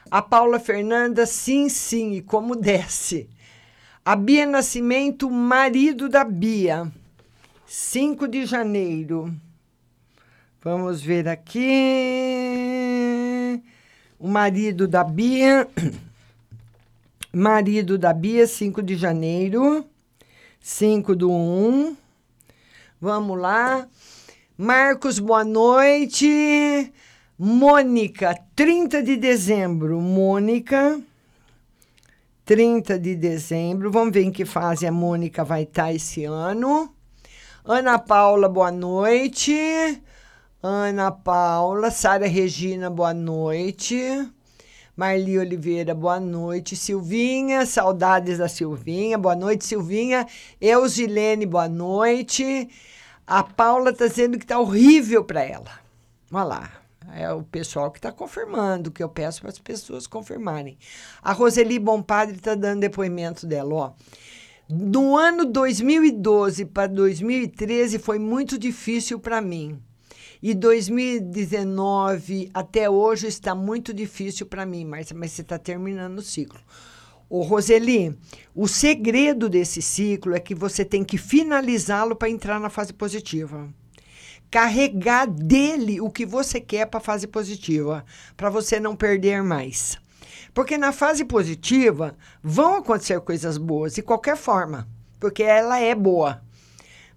[0.10, 3.30] A Paula Fernanda, sim, sim, e como desce.
[4.06, 6.92] A Bia Nascimento, marido da Bia.
[7.66, 9.34] 5 de janeiro.
[10.62, 11.62] Vamos ver aqui.
[14.20, 15.70] O marido da Bia.
[17.32, 19.86] Marido da Bia, 5 de janeiro.
[20.60, 21.96] 5 do 1.
[23.00, 23.88] Vamos lá.
[24.58, 26.92] Marcos, boa noite.
[27.40, 30.02] Mônica, 30 de dezembro.
[30.02, 31.02] Mônica.
[32.54, 33.90] 30 de dezembro.
[33.90, 36.94] Vamos ver em que fase a Mônica vai estar tá esse ano.
[37.66, 40.00] Ana Paula, boa noite.
[40.62, 43.98] Ana Paula, Sara Regina, boa noite.
[44.96, 46.76] Marli Oliveira, boa noite.
[46.76, 49.18] Silvinha, saudades da Silvinha.
[49.18, 50.28] Boa noite, Silvinha.
[50.62, 52.70] Eusilene, boa noite.
[53.26, 55.72] A Paula está dizendo que está horrível para ela.
[56.32, 56.83] Olha lá.
[57.12, 60.78] É o pessoal que está confirmando, que eu peço para as pessoas confirmarem.
[61.22, 63.94] A Roseli Bompadre está dando depoimento dela, ó.
[64.70, 69.80] No ano 2012 para 2013 foi muito difícil para mim.
[70.42, 76.22] E 2019 até hoje está muito difícil para mim, Márcia, mas você está terminando o
[76.22, 76.60] ciclo.
[77.30, 78.18] Ô, Roseli,
[78.54, 83.74] o segredo desse ciclo é que você tem que finalizá-lo para entrar na fase positiva
[84.54, 88.06] carregar dele o que você quer para a fase positiva,
[88.38, 89.98] para você não perder mais.
[90.54, 94.88] Porque na fase positiva vão acontecer coisas boas de qualquer forma,
[95.20, 96.44] porque ela é boa.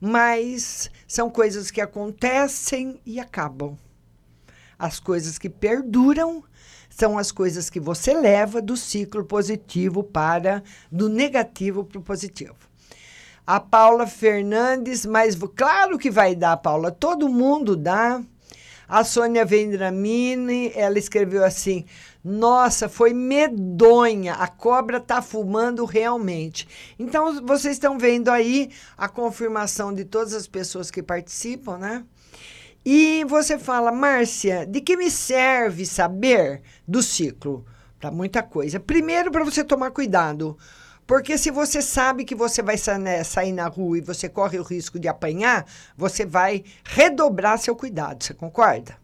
[0.00, 3.76] Mas são coisas que acontecem e acabam.
[4.78, 6.42] As coisas que perduram
[6.88, 12.56] são as coisas que você leva do ciclo positivo para do negativo para o positivo
[13.46, 18.20] a Paula Fernandes, mas claro que vai dar, Paula, todo mundo dá.
[18.88, 21.84] A Sônia Vendramini, ela escreveu assim:
[22.22, 26.68] Nossa, foi medonha, a cobra tá fumando realmente.
[26.96, 32.04] Então, vocês estão vendo aí a confirmação de todas as pessoas que participam, né?
[32.84, 37.66] E você fala, Márcia, de que me serve saber do ciclo?
[37.98, 38.78] Para muita coisa.
[38.78, 40.56] Primeiro, para você tomar cuidado
[41.06, 44.62] porque se você sabe que você vai né, sair na rua e você corre o
[44.62, 45.64] risco de apanhar,
[45.96, 48.96] você vai redobrar seu cuidado, você concorda?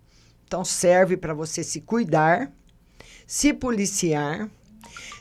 [0.45, 2.51] Então serve para você se cuidar,
[3.27, 4.51] se policiar,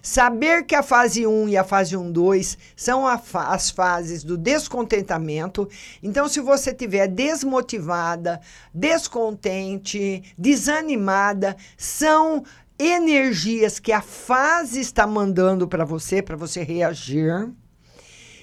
[0.02, 4.38] saber que a fase 1 e a fase 1 2 são fa as fases do
[4.38, 5.70] descontentamento.
[6.02, 8.42] Então se você estiver desmotivada,
[8.74, 12.44] descontente, desanimada, são
[12.88, 17.50] energias que a fase está mandando para você, para você reagir.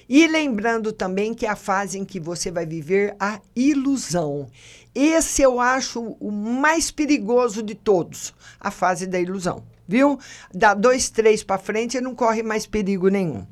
[0.07, 4.47] E lembrando também que é a fase em que você vai viver a ilusão.
[4.95, 9.63] Esse eu acho o mais perigoso de todos, a fase da ilusão.
[9.87, 10.17] Viu?
[10.53, 13.45] Dá dois, três para frente e não corre mais perigo nenhum.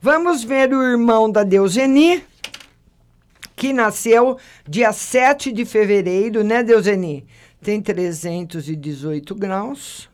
[0.00, 2.22] Vamos ver o irmão da Deuseni,
[3.56, 4.36] que nasceu
[4.68, 7.26] dia 7 de fevereiro, né, Deuseni?
[7.62, 10.12] Tem 318 graus.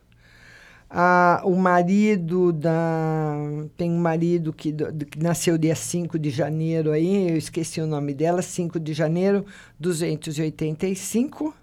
[0.93, 3.37] Ah, o marido da.
[3.77, 8.13] Tem um marido que, que nasceu dia 5 de janeiro aí, eu esqueci o nome
[8.13, 9.47] dela, 5 de janeiro,
[9.79, 11.55] 285.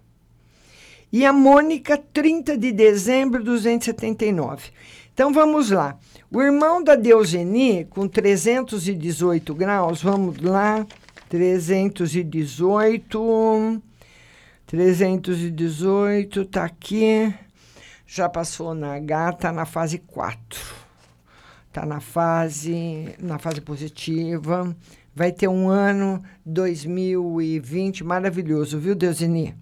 [1.12, 4.70] E a Mônica, 30 de dezembro, 279.
[5.14, 5.98] Então vamos lá.
[6.32, 10.88] O irmão da Deuseni, com 318 graus, vamos lá.
[11.28, 13.82] 318.
[14.66, 17.34] 318, tá aqui.
[18.10, 20.88] Já passou na H, tá na fase 4.
[21.74, 24.74] Tá na fase, na fase positiva.
[25.14, 29.54] Vai ter um ano 2020 maravilhoso, viu, Deusini?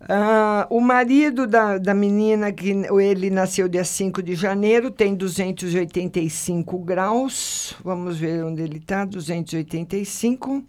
[0.00, 6.78] Ah, o marido da, da menina, que ele nasceu dia 5 de janeiro, tem 285
[6.80, 7.76] graus.
[7.84, 10.64] Vamos ver onde ele está, 285.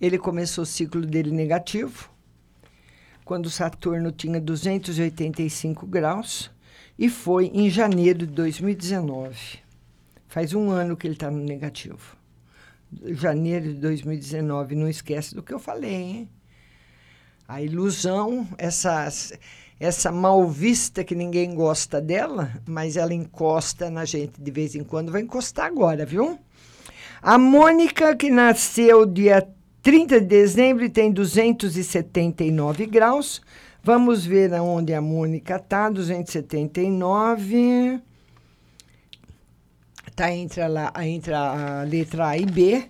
[0.00, 2.08] Ele começou o ciclo dele negativo,
[3.28, 6.50] quando Saturno tinha 285 graus,
[6.98, 9.58] e foi em janeiro de 2019.
[10.26, 12.16] Faz um ano que ele está no negativo.
[13.08, 16.28] Janeiro de 2019, não esquece do que eu falei, hein?
[17.46, 19.06] A ilusão, essa,
[19.78, 24.82] essa mal vista que ninguém gosta dela, mas ela encosta na gente de vez em
[24.82, 26.38] quando, vai encostar agora, viu?
[27.20, 29.46] A Mônica, que nasceu dia
[29.82, 33.40] 30 de dezembro tem 279 graus.
[33.82, 38.00] Vamos ver aonde a Mônica está, 279.
[40.06, 42.84] Está entre a, entre a letra A e B.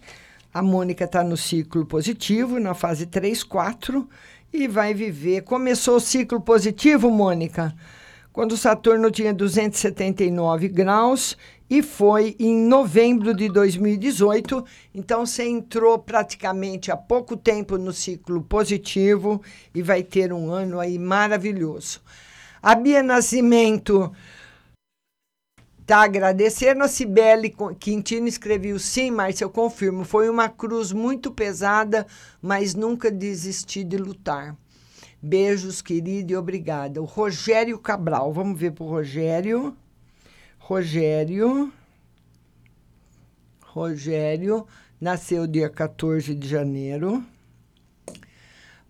[0.53, 4.09] A Mônica está no ciclo positivo, na fase 3, 4
[4.53, 5.43] e vai viver.
[5.43, 7.74] Começou o ciclo positivo, Mônica,
[8.39, 11.36] quando Saturno tinha 279 graus
[11.68, 14.64] e foi em novembro de 2018.
[14.95, 19.43] Então você entrou praticamente há pouco tempo no ciclo positivo
[19.74, 22.01] e vai ter um ano aí maravilhoso.
[22.62, 24.12] A Bia Nascimento
[25.80, 26.84] está agradecendo.
[26.84, 30.05] A Cibele Quintino escreveu: sim, Márcia, eu confirmo.
[30.05, 32.07] Foi uma cruz muito pesada,
[32.41, 34.57] mas nunca desisti de lutar.
[35.20, 37.02] Beijos, querida, e obrigada.
[37.02, 39.76] O Rogério Cabral, vamos ver para o Rogério.
[40.58, 41.72] Rogério.
[43.64, 44.66] Rogério
[45.00, 47.24] nasceu dia 14 de janeiro.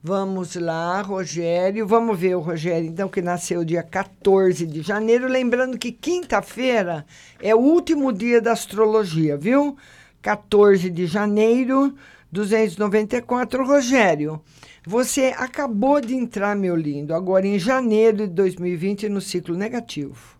[0.02, 1.86] Vamos lá, Rogério.
[1.86, 5.26] Vamos ver o Rogério, então, que nasceu dia 14 de janeiro.
[5.26, 7.06] Lembrando que quinta-feira
[7.40, 9.76] é o último dia da astrologia, viu?
[10.20, 11.94] 14 de janeiro,
[12.30, 13.64] 294.
[13.64, 14.40] Rogério,
[14.86, 20.38] você acabou de entrar, meu lindo, agora em janeiro de 2020 no ciclo negativo,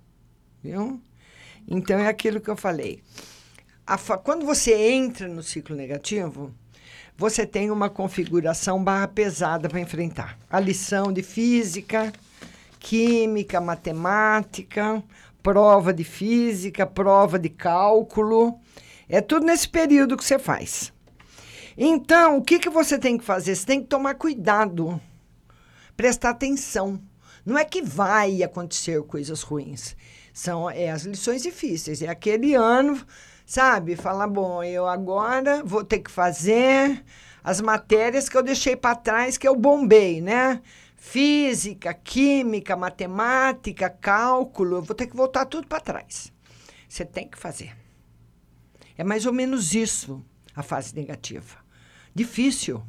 [0.63, 1.01] viu?
[1.67, 3.03] Então, é aquilo que eu falei.
[4.25, 6.53] Quando você entra no ciclo negativo,
[7.17, 10.39] você tem uma configuração barra pesada para enfrentar.
[10.49, 12.13] A lição de física,
[12.79, 15.03] química, matemática,
[15.43, 18.59] prova de física, prova de cálculo.
[19.09, 20.93] É tudo nesse período que você faz.
[21.81, 23.55] Então, o que, que você tem que fazer?
[23.55, 25.01] Você tem que tomar cuidado,
[25.97, 27.01] prestar atenção.
[27.47, 29.95] Não é que vai acontecer coisas ruins.
[30.35, 32.03] São é, as lições difíceis.
[32.03, 33.01] É aquele ano,
[33.47, 33.95] sabe?
[33.95, 37.05] Falar, bom, eu agora vou ter que fazer
[37.45, 40.61] as matérias que eu deixei para trás, que eu bombei, né?
[40.97, 46.33] Física, química, matemática, cálculo, eu vou ter que voltar tudo para trás.
[46.89, 47.73] Você tem que fazer.
[48.97, 50.25] É mais ou menos isso
[50.57, 51.68] a fase negativa.
[52.19, 52.83] Difícil.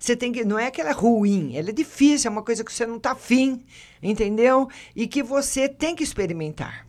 [0.00, 0.42] Você tem que.
[0.42, 2.96] Não é que ela é ruim, ela é difícil, é uma coisa que você não
[2.96, 3.62] está afim,
[4.02, 4.70] entendeu?
[4.96, 6.86] E que você tem que experimentar.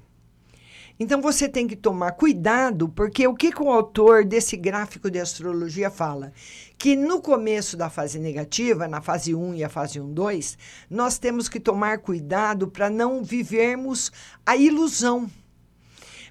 [0.97, 5.19] Então você tem que tomar cuidado, porque o que, que o autor desse gráfico de
[5.19, 6.32] astrologia fala?
[6.78, 10.57] Que no começo da fase negativa, na fase 1 e a fase 1, 2,
[10.89, 14.13] nós temos que tomar cuidado para não vivermos
[14.45, 15.30] a ilusão.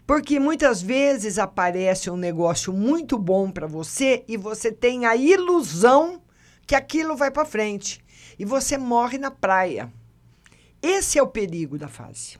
[0.06, 6.20] Porque muitas vezes aparece um negócio muito bom para você e você tem a ilusão
[6.66, 8.04] que aquilo vai para frente
[8.38, 9.92] e você morre na praia.
[10.82, 12.38] Esse é o perigo da fase.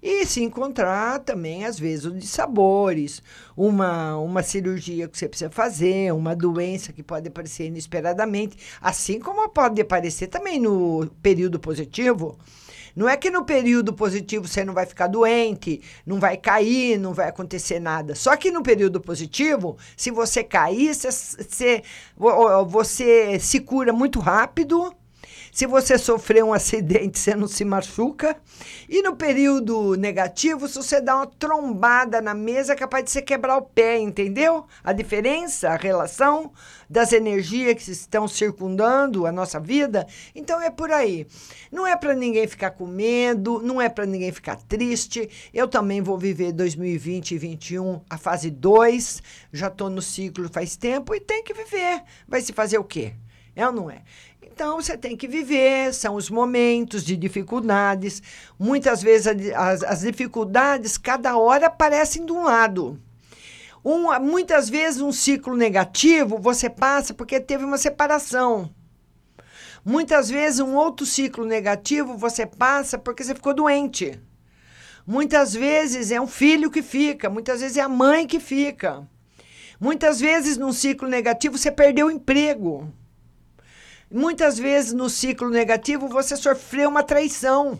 [0.00, 3.20] E se encontrar também, às vezes, o de sabores,
[3.56, 9.48] uma, uma cirurgia que você precisa fazer, uma doença que pode aparecer inesperadamente, assim como
[9.48, 12.38] pode aparecer também no período positivo.
[12.98, 17.14] Não é que no período positivo você não vai ficar doente, não vai cair, não
[17.14, 18.16] vai acontecer nada.
[18.16, 21.82] Só que no período positivo, se você cair, você, você,
[22.66, 24.92] você se cura muito rápido
[25.58, 28.36] se você sofrer um acidente, você não se machuca.
[28.88, 33.20] E no período negativo, se você dá uma trombada na mesa, é capaz de você
[33.20, 34.66] quebrar o pé, entendeu?
[34.84, 36.52] A diferença, a relação
[36.88, 40.06] das energias que estão circundando a nossa vida.
[40.32, 41.26] Então é por aí.
[41.72, 45.28] Não é para ninguém ficar com medo, não é para ninguém ficar triste.
[45.52, 49.20] Eu também vou viver 2020 e 2021, a fase 2.
[49.52, 52.04] Já estou no ciclo faz tempo e tem que viver.
[52.28, 53.14] Vai se fazer o quê?
[53.58, 54.02] É ou não é?
[54.58, 58.20] Então você tem que viver, são os momentos de dificuldades.
[58.58, 63.00] Muitas vezes as, as dificuldades, cada hora, aparecem de um lado.
[63.84, 68.74] Um, muitas vezes um ciclo negativo você passa porque teve uma separação.
[69.84, 74.20] Muitas vezes um outro ciclo negativo você passa porque você ficou doente.
[75.06, 79.06] Muitas vezes é um filho que fica, muitas vezes é a mãe que fica.
[79.78, 82.92] Muitas vezes num ciclo negativo você perdeu o emprego.
[84.10, 87.78] Muitas vezes no ciclo negativo você sofreu uma traição.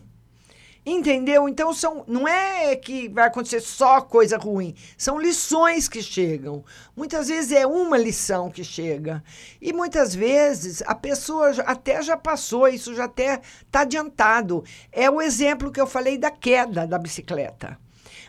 [0.85, 1.49] Entendeu?
[1.49, 6.65] Então são, não é que vai acontecer só coisa ruim, são lições que chegam.
[6.97, 9.23] Muitas vezes é uma lição que chega.
[9.61, 14.65] E muitas vezes a pessoa até já passou, isso já até está adiantado.
[14.91, 17.79] É o exemplo que eu falei da queda da bicicleta.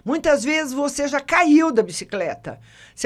[0.09, 2.59] Muitas vezes você já caiu da bicicleta.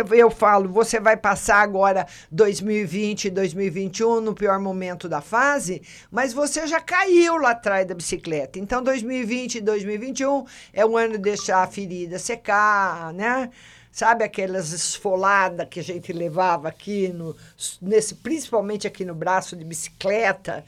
[0.10, 6.32] Eu falo, você vai passar agora 2020 e 2021 no pior momento da fase, mas
[6.32, 8.58] você já caiu lá atrás da bicicleta.
[8.58, 13.49] Então, 2020 e 2021 é o ano de deixar a ferida secar, né?
[13.91, 17.36] Sabe aquelas esfoladas que a gente levava aqui, no,
[17.82, 20.64] nesse, principalmente aqui no braço de bicicleta?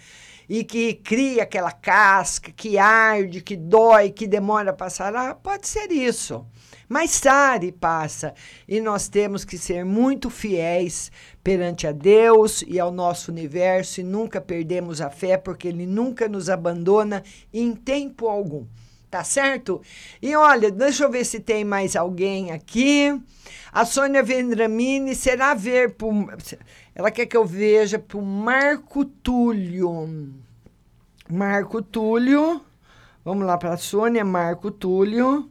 [0.50, 5.68] E que cria aquela casca, que arde, que dói, que demora a passar, ah, pode
[5.68, 6.46] ser isso.
[6.88, 7.22] Mas
[7.64, 8.34] e passa.
[8.68, 11.12] E nós temos que ser muito fiéis
[11.44, 16.28] perante a Deus e ao nosso universo e nunca perdemos a fé, porque Ele nunca
[16.28, 18.66] nos abandona em tempo algum.
[19.10, 19.82] Tá certo?
[20.22, 23.18] E olha, deixa eu ver se tem mais alguém aqui.
[23.72, 25.94] A Sônia Vendramini será ver.
[25.94, 26.14] Por,
[26.94, 30.34] ela quer que eu veja para o Marco Túlio.
[31.30, 32.62] Marco Túlio.
[33.24, 35.50] Vamos lá para Sônia, Marco Túlio.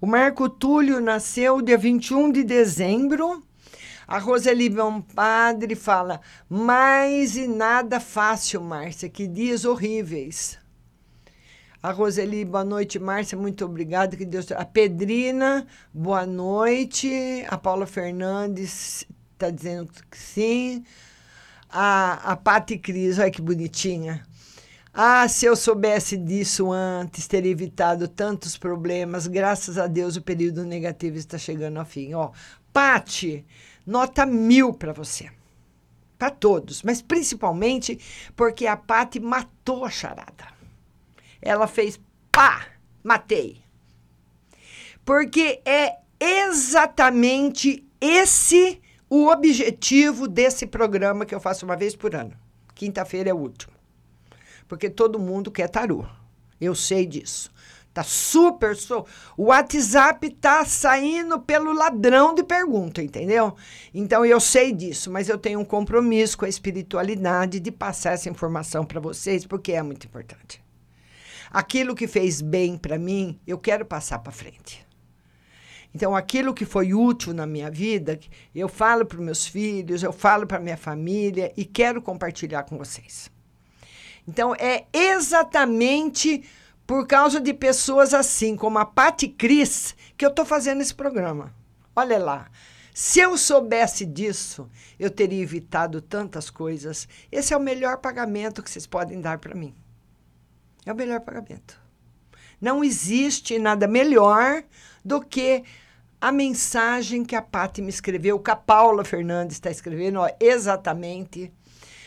[0.00, 3.42] O Marco Túlio nasceu dia 21 de dezembro.
[4.06, 4.72] A Roseli
[5.14, 10.58] Padre fala: mais e nada fácil, Márcia, que dias horríveis.
[11.86, 14.16] A Roseli, boa noite, Márcia, muito obrigada.
[14.16, 14.50] Que Deus.
[14.50, 15.64] A Pedrina,
[15.94, 17.46] boa noite.
[17.46, 20.84] A Paula Fernandes está dizendo que sim.
[21.70, 24.26] A, a Pati Cris, olha que bonitinha.
[24.92, 29.28] Ah, se eu soubesse disso antes, teria evitado tantos problemas.
[29.28, 32.14] Graças a Deus, o período negativo está chegando ao fim.
[32.14, 32.32] Ó,
[32.72, 33.46] Pati,
[33.86, 35.30] nota mil para você.
[36.18, 38.00] Para todos, mas principalmente
[38.34, 40.55] porque a Pati matou a charada.
[41.46, 42.00] Ela fez
[42.32, 42.66] pá,
[43.02, 43.62] matei.
[45.04, 52.32] Porque é exatamente esse o objetivo desse programa que eu faço uma vez por ano.
[52.74, 53.72] Quinta-feira é o último.
[54.66, 56.04] Porque todo mundo quer tarô.
[56.60, 57.50] Eu sei disso.
[57.94, 58.76] Tá super.
[58.76, 59.06] So...
[59.36, 63.54] O WhatsApp tá saindo pelo ladrão de pergunta, entendeu?
[63.94, 68.28] Então eu sei disso, mas eu tenho um compromisso com a espiritualidade de passar essa
[68.28, 70.65] informação para vocês, porque é muito importante.
[71.50, 74.86] Aquilo que fez bem para mim, eu quero passar para frente.
[75.94, 78.20] Então, aquilo que foi útil na minha vida,
[78.54, 83.30] eu falo para meus filhos, eu falo para minha família e quero compartilhar com vocês.
[84.28, 86.44] Então, é exatamente
[86.86, 91.54] por causa de pessoas assim, como a Pati Cris, que eu estou fazendo esse programa.
[91.94, 92.50] Olha lá.
[92.92, 97.06] Se eu soubesse disso, eu teria evitado tantas coisas.
[97.30, 99.74] Esse é o melhor pagamento que vocês podem dar para mim.
[100.86, 101.80] É o melhor pagamento.
[102.60, 104.62] Não existe nada melhor
[105.04, 105.64] do que
[106.20, 111.52] a mensagem que a Pati me escreveu, que a Paula Fernandes está escrevendo, ó, exatamente.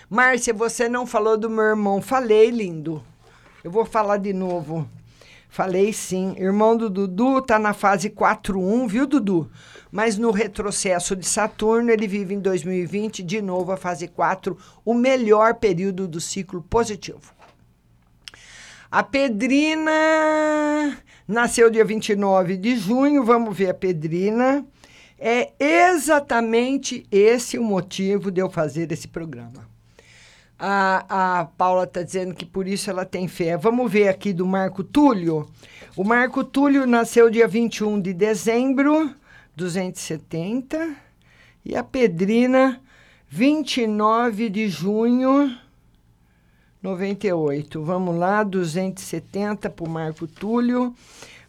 [0.09, 2.01] Márcia, você não falou do meu irmão.
[2.01, 3.03] Falei, lindo.
[3.63, 4.89] Eu vou falar de novo.
[5.49, 6.33] Falei sim.
[6.37, 9.51] Irmão do Dudu está na fase 4.1, viu, Dudu?
[9.91, 14.93] Mas no retrocesso de Saturno, ele vive em 2020, de novo a fase 4, o
[14.93, 17.38] melhor período do ciclo positivo.
[18.91, 19.91] A Pedrina
[21.27, 24.65] nasceu dia 29 de junho, vamos ver a Pedrina.
[25.19, 29.69] É exatamente esse o motivo de eu fazer esse programa.
[30.57, 33.55] A, a Paula está dizendo que por isso ela tem fé.
[33.55, 35.47] Vamos ver aqui do Marco Túlio.
[35.95, 39.13] O Marco Túlio nasceu dia 21 de dezembro,
[39.55, 40.95] 270.
[41.63, 42.81] E a Pedrina,
[43.27, 45.55] 29 de junho,
[46.81, 47.83] 98.
[47.83, 50.95] Vamos lá, 270 para o Marco Túlio.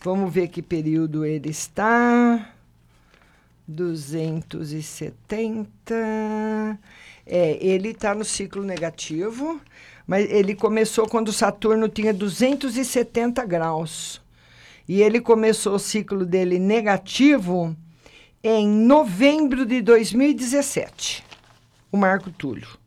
[0.02, 2.52] Vamos ver que período ele está.
[3.66, 5.68] 270.
[7.24, 9.60] É, ele está no ciclo negativo,
[10.06, 14.20] mas ele começou quando Saturno tinha 270 graus.
[14.88, 17.76] E ele começou o ciclo dele negativo
[18.42, 21.22] em novembro de 2017.
[21.92, 22.80] O Marco Túlio.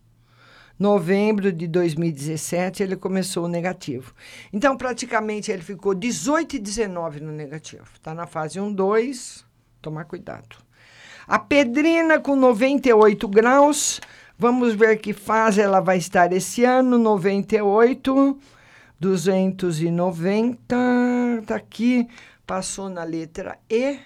[0.84, 4.14] Novembro de 2017 ele começou o negativo.
[4.52, 7.86] Então, praticamente, ele ficou 18 e 19 no negativo.
[7.94, 9.46] Está na fase 1, 2,
[9.82, 10.58] tomar cuidado.
[11.26, 14.02] A Pedrina com 98 graus.
[14.38, 16.98] Vamos ver que fase ela vai estar esse ano.
[16.98, 18.38] 98,
[19.00, 20.76] 290.
[21.42, 22.10] Está aqui,
[22.46, 24.00] passou na letra E.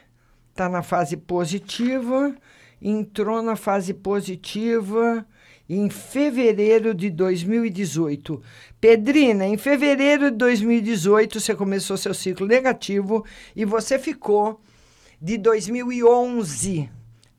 [0.52, 2.36] Está na fase positiva.
[2.80, 5.26] Entrou na fase positiva
[5.70, 8.42] em fevereiro de 2018.
[8.80, 14.60] Pedrina, em fevereiro de 2018 você começou seu ciclo negativo e você ficou
[15.22, 16.90] de 2011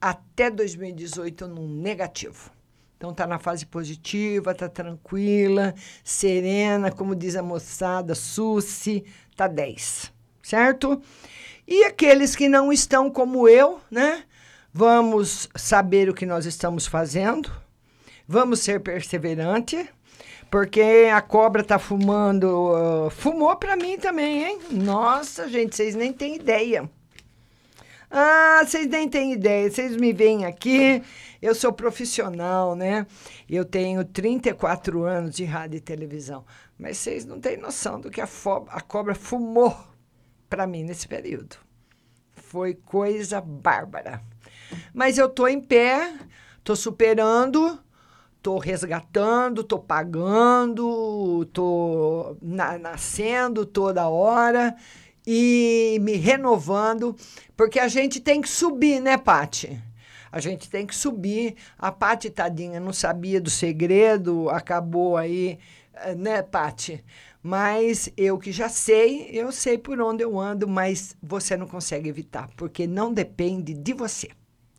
[0.00, 2.50] até 2018 num negativo.
[2.96, 9.04] Então tá na fase positiva, tá tranquila, serena, como diz a moçada, Susi,
[9.36, 10.12] tá 10,
[10.42, 11.00] certo?
[11.66, 14.24] E aqueles que não estão como eu, né?
[14.72, 17.52] Vamos saber o que nós estamos fazendo.
[18.30, 19.88] Vamos ser perseverante,
[20.50, 24.58] porque a cobra tá fumando, uh, fumou para mim também, hein?
[24.70, 26.90] Nossa, gente, vocês nem têm ideia.
[28.10, 29.70] Ah, vocês nem têm ideia.
[29.70, 31.02] Vocês me veem aqui,
[31.40, 33.06] eu sou profissional, né?
[33.48, 36.44] Eu tenho 34 anos de rádio e televisão.
[36.78, 38.28] Mas vocês não têm noção do que a,
[38.68, 39.74] a cobra fumou
[40.50, 41.56] para mim nesse período.
[42.34, 44.22] Foi coisa bárbara.
[44.92, 46.14] Mas eu tô em pé,
[46.62, 47.78] tô superando,
[48.42, 54.76] tô resgatando, tô pagando, tô na, nascendo toda hora
[55.26, 57.14] e me renovando,
[57.56, 59.78] porque a gente tem que subir, né, Pati?
[60.30, 61.56] A gente tem que subir.
[61.78, 65.58] A Pati, tadinha, não sabia do segredo, acabou aí,
[65.94, 67.04] eh, né, Pati?
[67.42, 72.08] Mas eu que já sei, eu sei por onde eu ando, mas você não consegue
[72.08, 74.28] evitar, porque não depende de você,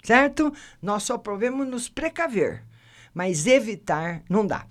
[0.04, 0.54] certo?
[0.82, 2.64] Nós só podemos nos precaver
[3.20, 4.64] mas evitar não dá.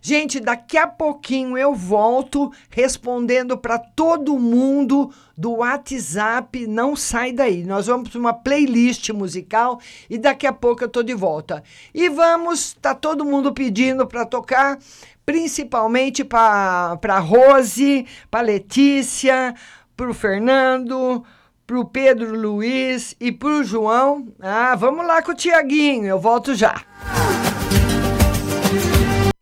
[0.00, 6.68] Gente, daqui a pouquinho eu volto respondendo para todo mundo do WhatsApp.
[6.68, 7.64] Não sai daí.
[7.64, 11.64] Nós vamos para uma playlist musical e daqui a pouco eu tô de volta.
[11.92, 14.78] E vamos, tá todo mundo pedindo para tocar,
[15.24, 19.52] principalmente para Rose, para Letícia,
[19.96, 21.24] para o Fernando,
[21.66, 24.28] para o Pedro Luiz e para o João.
[24.40, 26.80] Ah, vamos lá com o Tiaguinho, eu volto já.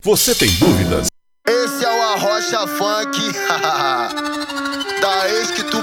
[0.04, 1.06] Você tem dúvidas?
[1.48, 3.18] Esse é o Arrocha Funk
[5.00, 5.82] da ex que tu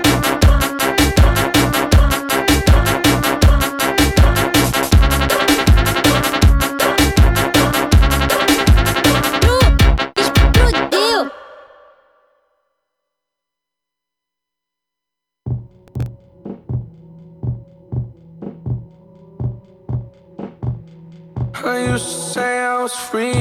[21.63, 23.31] I used to say I was free.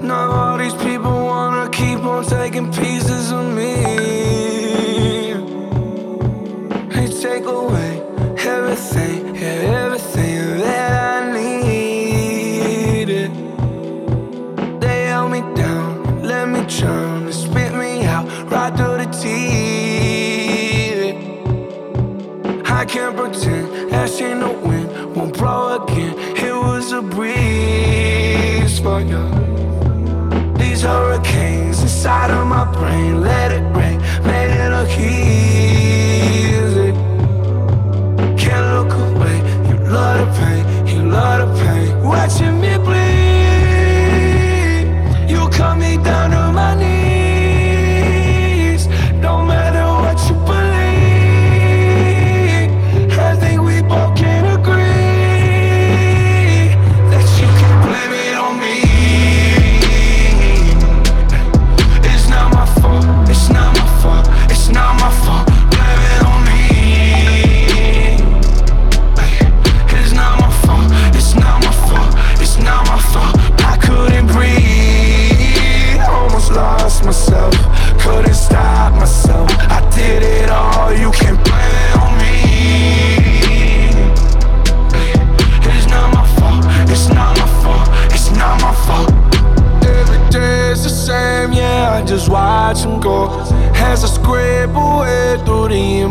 [0.00, 4.15] Now all these people wanna keep on taking pieces of me.
[30.56, 33.85] These hurricanes inside of my brain, let it rain,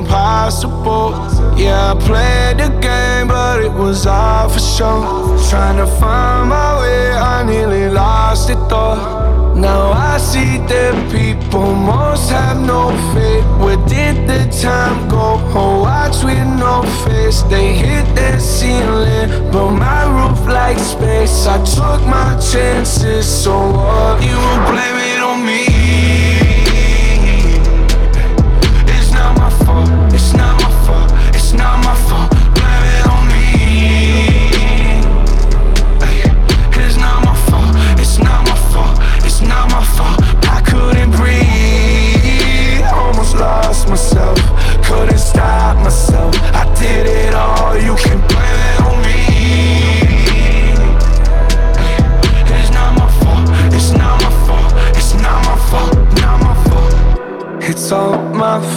[0.05, 1.11] impossible.
[1.57, 5.37] Yeah, I played the game, but it was all for show.
[5.49, 9.53] Trying to find my way, I nearly lost it though.
[9.55, 13.45] Now I see that people most have no faith.
[13.63, 15.39] Where did the time go?
[15.55, 17.41] Oh, watch with no face.
[17.43, 21.47] They hit that ceiling, but my roof like space.
[21.47, 24.21] I took my chances, so what?
[24.21, 24.37] You
[24.69, 25.04] blame it on me.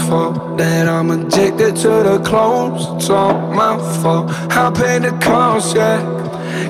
[0.08, 2.82] Fault that I'm addicted to the clones.
[2.96, 4.30] It's all my fault.
[4.50, 6.00] I paid the cost, yeah.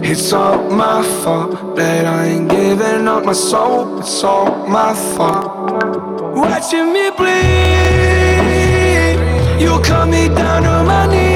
[0.02, 4.00] It's all my fault that I ain't giving up my soul.
[4.00, 6.36] It's all my fault.
[6.36, 8.38] Watching me bleed,
[9.62, 11.27] you cut me down to my knees.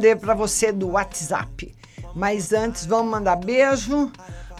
[0.00, 1.74] Responder para você do WhatsApp.
[2.14, 4.10] Mas antes, vamos mandar beijo.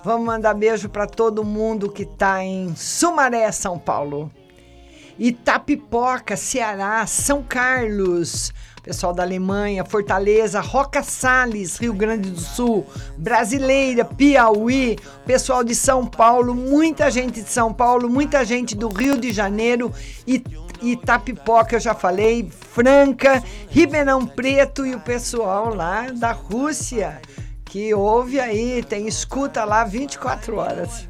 [0.05, 4.31] Vamos mandar beijo para todo mundo que tá em Sumaré, São Paulo.
[5.19, 12.87] Itapipoca, Ceará, São Carlos, pessoal da Alemanha, Fortaleza, Roca Sales, Rio Grande do Sul,
[13.19, 19.19] Brasileira, Piauí, pessoal de São Paulo, muita gente de São Paulo, muita gente do Rio
[19.19, 19.93] de Janeiro
[20.27, 20.43] e
[20.83, 27.21] Itapipoca, eu já falei, Franca, Ribeirão Preto e o pessoal lá da Rússia.
[27.65, 31.07] Que ouve aí, tem escuta lá 24 horas.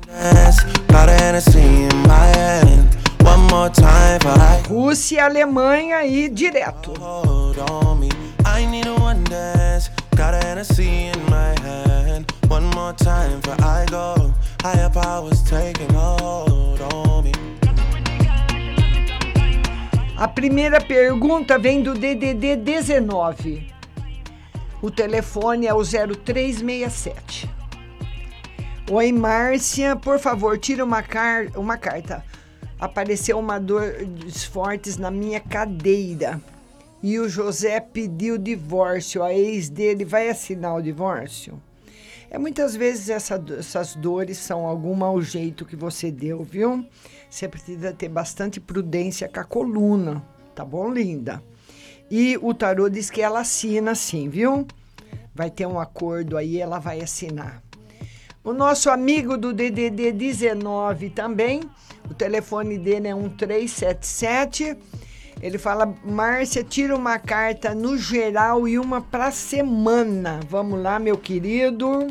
[4.69, 6.93] Rússia e Alemanha aí direto.
[12.51, 14.35] one more time before I go.
[14.63, 16.60] Higher powers taking hold
[20.21, 23.73] A primeira pergunta vem do DDD 19.
[24.83, 27.49] O telefone é o 0367.
[28.91, 32.23] Oi, Márcia, por favor, tira uma, car uma carta.
[32.79, 33.95] Apareceu uma dor
[34.53, 36.39] fortes na minha cadeira.
[37.03, 39.23] E o José pediu divórcio.
[39.23, 41.59] A ex dele vai assinar o divórcio?
[42.31, 46.87] É muitas vezes essa- essas dores são algum mau jeito que você deu, viu?
[47.31, 50.21] Você precisa ter bastante prudência com a coluna,
[50.53, 51.41] tá bom, linda?
[52.11, 54.67] E o tarô diz que ela assina sim, viu?
[55.33, 57.63] Vai ter um acordo aí, ela vai assinar.
[58.43, 61.61] O nosso amigo do DDD 19 também,
[62.11, 64.77] o telefone dele é 1377.
[65.41, 70.41] Ele fala: Márcia, tira uma carta no geral e uma para semana.
[70.49, 72.09] Vamos lá, meu querido.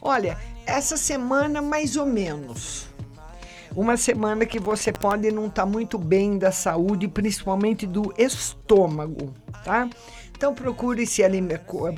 [0.00, 2.93] Olha, essa semana mais ou menos.
[3.76, 9.34] Uma semana que você pode não estar muito bem da saúde, principalmente do estômago,
[9.64, 9.90] tá?
[10.30, 11.22] Então procure se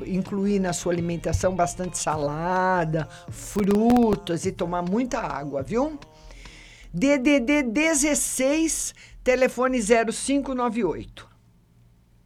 [0.07, 5.99] incluir na sua alimentação bastante salada, frutas e tomar muita água, viu?
[6.91, 11.27] DDD 16, telefone 0598.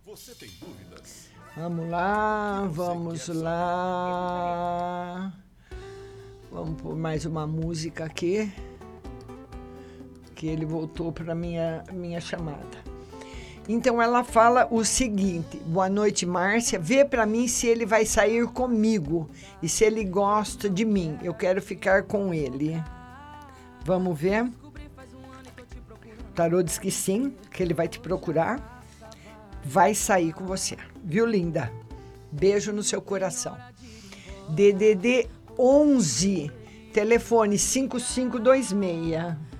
[0.05, 1.27] Você tem dúvidas?
[1.57, 3.73] Vamos lá, vamos lá.
[6.49, 8.49] Vamos por mais uma música aqui.
[10.41, 12.83] Que ele voltou para minha minha chamada.
[13.69, 16.79] Então ela fala o seguinte: Boa noite, Márcia.
[16.79, 19.29] Vê para mim se ele vai sair comigo
[19.61, 21.15] e se ele gosta de mim.
[21.21, 22.83] Eu quero ficar com ele.
[23.85, 24.51] Vamos ver.
[26.33, 28.83] Tarô diz que sim, que ele vai te procurar.
[29.63, 30.75] Vai sair com você.
[31.03, 31.71] Viu, linda?
[32.31, 33.55] Beijo no seu coração.
[34.49, 36.51] DDD 11,
[36.91, 39.50] telefone 5526.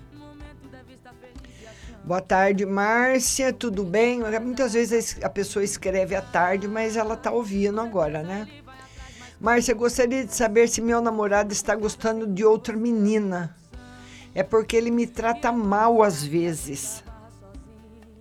[2.04, 3.54] Boa tarde, Márcia.
[3.54, 4.22] Tudo bem?
[4.42, 8.48] Muitas vezes a pessoa escreve à tarde, mas ela tá ouvindo agora, né?
[9.40, 13.56] Márcia, gostaria de saber se meu namorado está gostando de outra menina.
[14.34, 17.04] É porque ele me trata mal às vezes.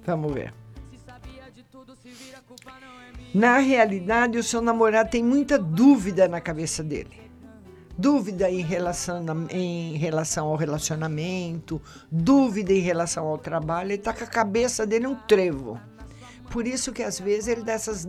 [0.05, 0.53] Vamos ver.
[3.35, 7.20] Na realidade, o seu namorado tem muita dúvida na cabeça dele.
[8.01, 13.93] Dúvida em relação, em relação ao relacionamento, dúvida em relação ao trabalho.
[13.93, 15.79] Ele tá com a cabeça dele um trevo.
[16.51, 18.09] Por isso que às vezes ele dá essas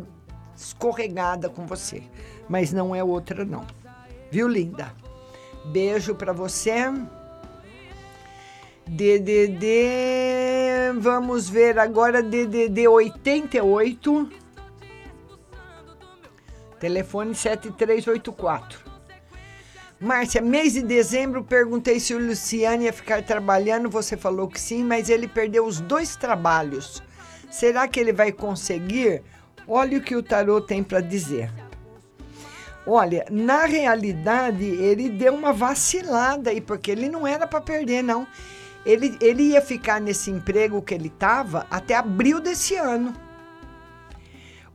[0.55, 2.03] escorregadas com você.
[2.47, 3.67] Mas não é outra, não.
[4.31, 4.93] Viu, linda?
[5.65, 6.85] Beijo pra você.
[8.87, 9.67] DDD.
[11.01, 14.31] Vamos ver agora DDD 88.
[16.79, 18.90] Telefone 7384.
[20.01, 23.87] Márcia, mês de dezembro, perguntei se o Luciano ia ficar trabalhando.
[23.87, 27.03] Você falou que sim, mas ele perdeu os dois trabalhos.
[27.51, 29.21] Será que ele vai conseguir?
[29.67, 31.53] Olha o que o tarô tem para dizer.
[32.87, 38.25] Olha, na realidade, ele deu uma vacilada aí, porque ele não era para perder, não.
[38.83, 43.13] Ele, ele ia ficar nesse emprego que ele estava até abril desse ano.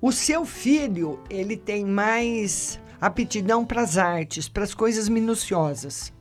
[0.00, 6.12] O seu filho, ele tem mais aptidão para as artes, para as coisas minuciosas.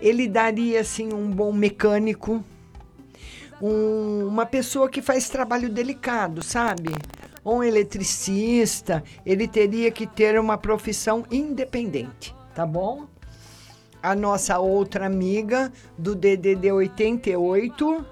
[0.00, 2.42] Ele daria assim um bom mecânico,
[3.60, 6.94] um- uma pessoa que faz trabalho delicado, sabe?
[7.44, 13.06] um eletricista, ele teria que ter uma profissão independente, tá bom?
[14.02, 18.04] A nossa outra amiga do DDD 88,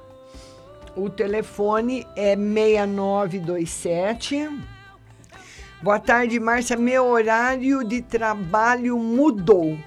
[0.97, 4.49] o telefone é 6927.
[5.83, 6.75] Boa tarde, Márcia.
[6.75, 9.79] Meu horário de trabalho mudou.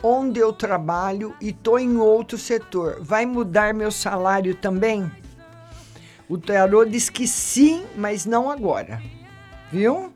[0.00, 2.98] Onde eu trabalho e tô em outro setor.
[3.00, 5.10] Vai mudar meu salário também?
[6.28, 9.02] O tarô diz que sim, mas não agora.
[9.70, 10.12] Viu?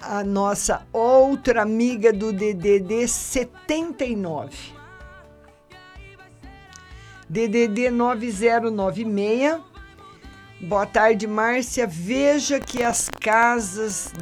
[0.00, 4.56] A nossa outra amiga do DDD 79.
[7.28, 9.67] DDD 9096.
[10.60, 11.86] Boa tarde, Márcia.
[11.86, 14.12] Veja que as casas,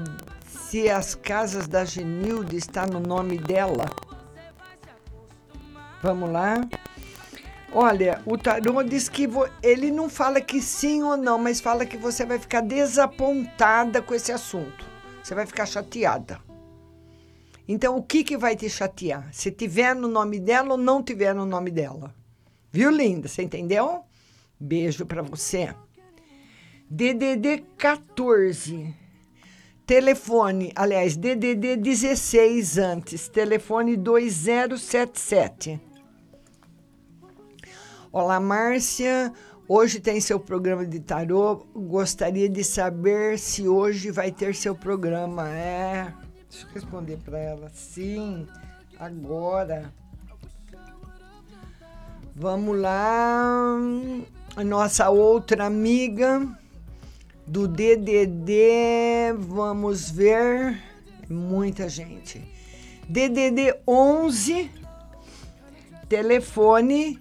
[0.47, 3.87] se as casas da Genilde está no nome dela.
[6.03, 6.61] Vamos lá.
[7.73, 11.85] Olha, o tarô diz que vo- ele não fala que sim ou não, mas fala
[11.85, 14.85] que você vai ficar desapontada com esse assunto.
[15.23, 16.39] Você vai ficar chateada.
[17.69, 19.29] Então, o que, que vai te chatear?
[19.33, 22.15] Se tiver no nome dela ou não tiver no nome dela.
[22.71, 23.27] Viu, linda?
[23.27, 24.05] Você entendeu?
[24.61, 25.75] Beijo pra você.
[26.89, 28.95] DDD 14.
[29.85, 33.27] Telefone, aliás, DDD 16 antes.
[33.29, 35.81] Telefone 2077.
[38.13, 39.33] Olá, Márcia.
[39.69, 41.67] Hoje tem seu programa de tarô.
[41.75, 45.49] Gostaria de saber se hoje vai ter seu programa.
[45.49, 46.15] É.
[46.49, 47.69] Deixa eu responder para ela.
[47.75, 48.47] Sim,
[48.97, 49.93] agora.
[52.33, 53.77] Vamos lá.
[54.65, 56.57] Nossa outra amiga
[57.47, 59.32] do DDD.
[59.39, 60.82] Vamos ver.
[61.28, 62.43] Muita gente.
[63.09, 64.70] DDD 11.
[66.09, 67.18] Telefone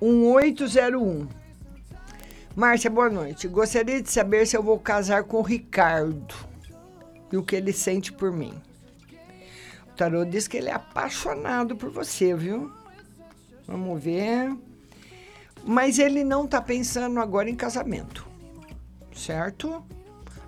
[0.00, 1.28] 1801.
[2.54, 3.48] Márcia, boa noite.
[3.48, 6.34] Gostaria de saber se eu vou casar com o Ricardo
[7.32, 8.54] e o que ele sente por mim.
[9.88, 12.70] O tarô diz que ele é apaixonado por você, viu?
[13.66, 14.56] Vamos ver.
[15.64, 18.26] Mas ele não tá pensando agora em casamento,
[19.14, 19.82] certo?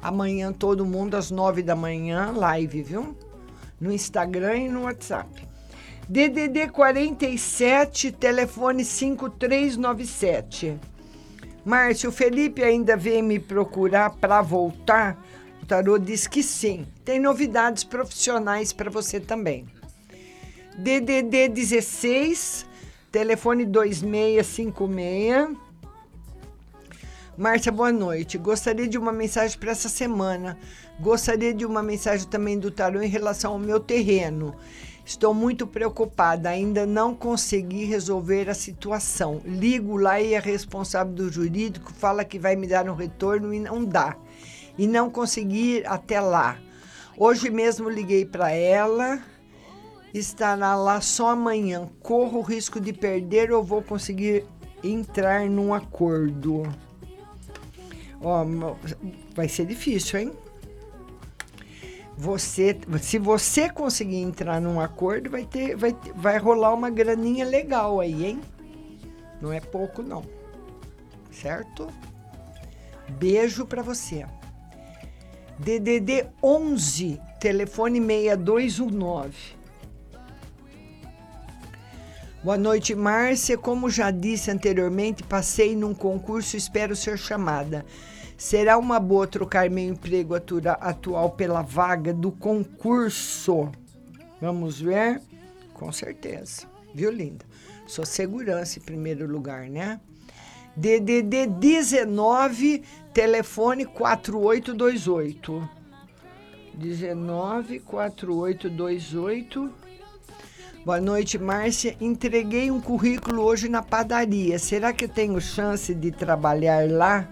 [0.03, 3.17] Amanhã todo mundo às nove da manhã, live, viu?
[3.81, 5.49] No Instagram e no WhatsApp.
[6.09, 10.79] DDD 47, telefone 5397.
[11.65, 15.21] Márcio, o Felipe ainda vem me procurar para voltar?
[15.61, 16.87] O tarô diz que sim.
[17.05, 19.67] Tem novidades profissionais para você também.
[20.79, 22.65] DDD 16,
[23.11, 25.66] telefone 2656.
[27.39, 28.39] Márcia, boa noite.
[28.39, 30.59] Gostaria de uma mensagem para essa semana.
[30.99, 34.55] Gostaria de uma mensagem também do tarô em relação ao meu terreno.
[35.05, 39.43] Estou muito preocupada, ainda não consegui resolver a situação.
[39.45, 43.61] Ligo lá e a responsável do jurídico fala que vai me dar um retorno e
[43.61, 44.17] não dá.
[44.79, 46.57] E não consegui ir até lá.
[47.19, 49.21] Hoje mesmo liguei para ela,
[50.15, 51.87] estará lá só amanhã.
[52.01, 54.47] Corro o risco de perder ou vou conseguir
[54.83, 56.63] entrar num acordo?
[58.21, 58.45] Ó,
[59.35, 60.33] vai ser difícil, hein?
[62.17, 68.01] Você, se você conseguir entrar num acordo, vai ter, vai, vai rolar uma graninha legal
[68.01, 68.41] aí, hein?
[69.41, 70.25] Não é pouco não.
[71.31, 71.89] Certo?
[73.19, 74.25] Beijo pra você.
[75.59, 79.56] DDD 11, telefone 6219.
[82.47, 83.59] Boa noite, Márcia.
[83.59, 87.85] Como já disse anteriormente, passei num concurso e espero ser chamada.
[88.39, 93.69] Será uma boa trocar meu emprego atura- atual pela vaga do concurso?
[94.41, 95.21] Vamos ver?
[95.75, 96.69] Com certeza.
[96.95, 97.45] Viu, linda?
[97.85, 100.01] Sua segurança em primeiro lugar, né?
[100.77, 105.69] DDD 19, telefone 4828.
[106.75, 109.86] 19 4828.
[110.87, 111.97] Boa noite, Márcia.
[112.01, 114.57] Entreguei um currículo hoje na padaria.
[114.57, 117.29] Será que tenho chance de trabalhar lá?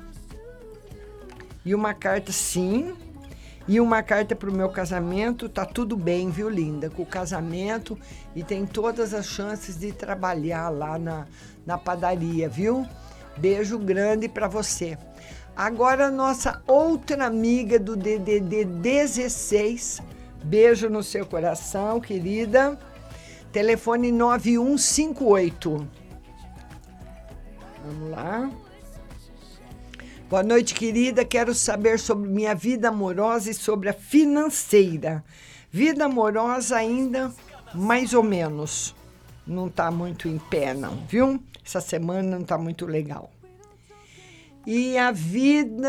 [1.64, 2.93] E uma carta, sim.
[3.68, 5.48] E uma carta para o meu casamento.
[5.48, 6.90] Tá tudo bem, viu, linda?
[6.90, 7.97] Com o casamento
[8.35, 11.24] e tem todas as chances de trabalhar lá na,
[11.64, 12.85] na padaria, viu?
[13.36, 14.98] Beijo grande para você.
[15.55, 20.02] Agora, nossa outra amiga do DDD 16.
[20.43, 22.76] Beijo no seu coração, querida.
[23.55, 25.89] Telefone 9158.
[27.85, 28.51] Vamos lá.
[30.28, 31.24] Boa noite, querida.
[31.24, 35.24] Quero saber sobre minha vida amorosa e sobre a financeira.
[35.70, 37.32] Vida amorosa ainda
[37.72, 38.93] mais ou menos.
[39.47, 41.40] Não tá muito em pé, não, viu?
[41.64, 43.31] Essa semana não tá muito legal.
[44.66, 45.89] E a vida,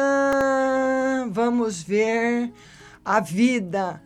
[1.31, 2.53] vamos ver,
[3.03, 3.99] a vida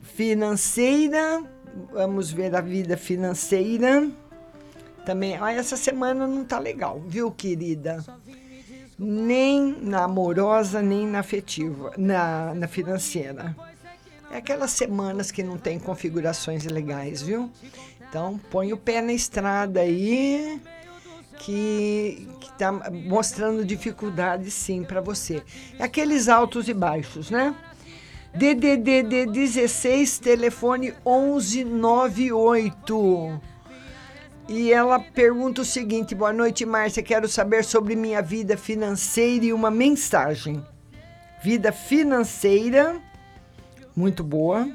[0.00, 1.42] financeira,
[1.92, 4.08] vamos ver a vida financeira.
[5.04, 8.04] Também, ah, essa semana não tá legal, viu, querida?
[8.98, 13.54] Nem na amorosa, nem na afetiva, na, na financeira.
[14.30, 17.50] É aquelas semanas que não tem configurações legais, viu?
[18.08, 20.60] Então, põe o pé na estrada aí,
[21.38, 25.42] que está mostrando dificuldade sim para você.
[25.78, 27.54] É aqueles altos e baixos, né?
[28.36, 33.40] DDD 16, telefone 1198.
[34.48, 37.00] E ela pergunta o seguinte: Boa noite, Márcia.
[37.00, 40.60] Quero saber sobre minha vida financeira e uma mensagem.
[41.44, 43.00] Vida financeira,
[43.94, 44.68] muito boa.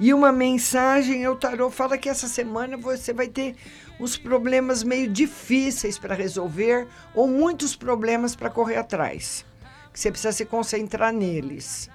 [0.00, 3.54] E uma mensagem, o tarô fala que essa semana você vai ter
[4.00, 9.46] uns problemas meio difíceis para resolver ou muitos problemas para correr atrás.
[9.92, 11.88] Que você precisa se concentrar neles.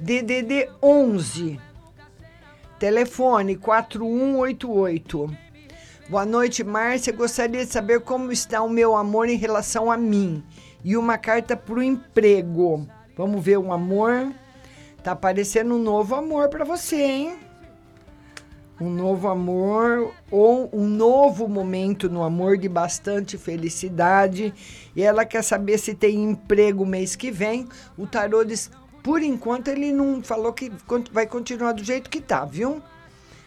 [0.00, 1.58] DDD 11,
[2.78, 5.36] telefone 4188.
[6.08, 7.12] Boa noite, Márcia.
[7.12, 10.44] Gostaria de saber como está o meu amor em relação a mim.
[10.84, 12.86] E uma carta para o emprego.
[13.16, 14.32] Vamos ver um amor.
[15.02, 17.36] Tá aparecendo um novo amor para você, hein?
[18.80, 24.54] Um novo amor ou um novo momento no amor de bastante felicidade.
[24.94, 27.68] E ela quer saber se tem emprego mês que vem.
[27.98, 28.70] O tarô diz,
[29.02, 30.70] por enquanto ele não falou que
[31.12, 32.82] vai continuar do jeito que tá, viu?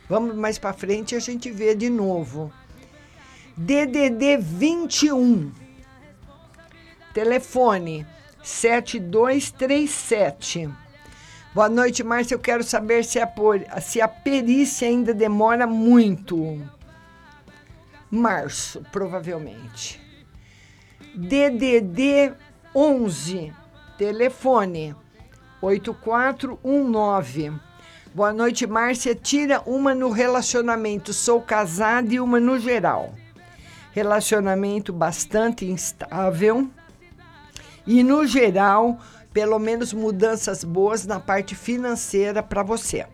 [0.09, 2.51] Vamos mais para frente e a gente vê de novo.
[3.55, 5.51] DDD 21.
[7.13, 8.07] Telefone
[8.43, 10.69] 7237.
[11.53, 12.35] Boa noite, Márcia.
[12.35, 16.61] Eu quero saber se a, por, se a perícia ainda demora muito.
[18.09, 20.01] Março, provavelmente.
[21.13, 22.33] DDD
[22.73, 23.53] 11,
[23.97, 24.95] telefone
[25.61, 27.53] 8419.
[28.13, 29.15] Boa noite, Márcia.
[29.15, 31.13] Tira uma no relacionamento.
[31.13, 33.13] Sou casada e uma no geral.
[33.91, 36.67] Relacionamento bastante instável.
[37.85, 38.99] E no geral,
[39.31, 43.05] pelo menos mudanças boas na parte financeira para você.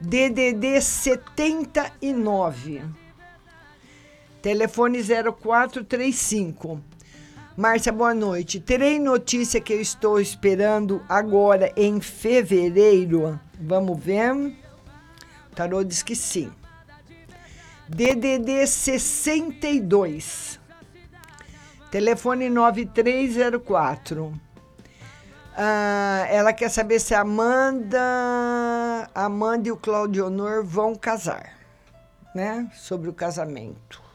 [0.00, 2.82] DDD 79.
[4.42, 6.80] Telefone 0435.
[7.60, 8.58] Márcia, boa noite.
[8.58, 13.38] Terei notícia que eu estou esperando agora em fevereiro.
[13.60, 14.32] Vamos ver.
[14.32, 16.50] O tarô diz que sim.
[17.86, 20.58] DDD 62.
[21.90, 24.32] Telefone 9304.
[25.54, 28.00] Ah, ela quer saber se a Amanda,
[29.14, 31.58] Amanda e o Claudio Honor vão casar,
[32.34, 32.70] né?
[32.74, 34.09] Sobre o casamento.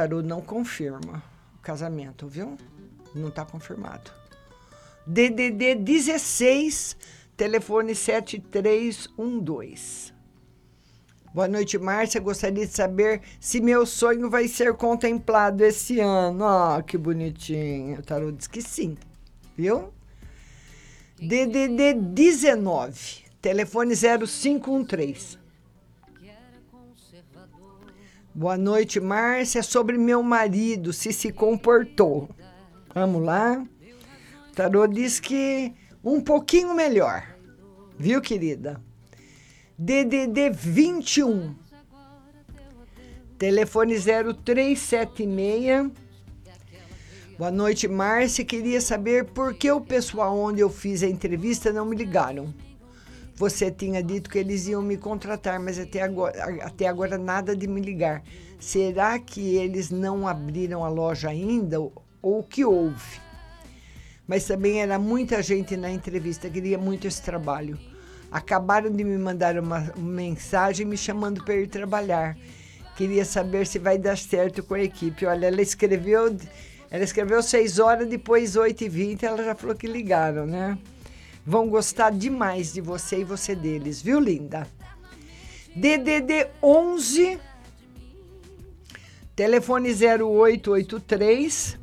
[0.00, 1.22] Tarô não confirma
[1.58, 2.56] o casamento, viu?
[3.14, 4.10] Não está confirmado.
[5.06, 6.96] DDD 16,
[7.36, 10.14] telefone 7312.
[11.34, 12.18] Boa noite, Márcia.
[12.18, 16.46] Gostaria de saber se meu sonho vai ser contemplado esse ano.
[16.46, 17.98] Ah, que bonitinho.
[17.98, 18.96] O tarô diz que sim,
[19.54, 19.92] viu?
[21.18, 25.39] DDD 19, telefone 0513.
[28.34, 29.62] Boa noite, Márcia.
[29.62, 32.28] Sobre meu marido, se se comportou.
[32.94, 33.64] Vamos lá.
[34.48, 37.26] O tarô diz que um pouquinho melhor.
[37.98, 38.80] Viu, querida?
[39.76, 41.54] DDD 21.
[43.36, 45.90] Telefone 0376.
[47.36, 48.44] Boa noite, Márcia.
[48.44, 52.54] Queria saber por que o pessoal onde eu fiz a entrevista não me ligaram.
[53.40, 57.66] Você tinha dito que eles iam me contratar, mas até agora, até agora nada de
[57.66, 58.22] me ligar.
[58.58, 63.18] Será que eles não abriram a loja ainda ou o que houve?
[64.28, 67.78] Mas também era muita gente na entrevista, queria muito esse trabalho
[68.30, 72.36] acabaram de me mandar uma mensagem me chamando para ir trabalhar.
[72.94, 75.26] Queria saber se vai dar certo com a equipe.
[75.26, 76.36] Olha, ela escreveu,
[76.90, 80.78] ela escreveu 6 horas, depois 8 e 20 ela já falou que ligaram, né?
[81.50, 84.68] Vão gostar demais de você e você deles, viu, linda?
[85.74, 87.40] DDD 11
[89.34, 91.76] telefone 0883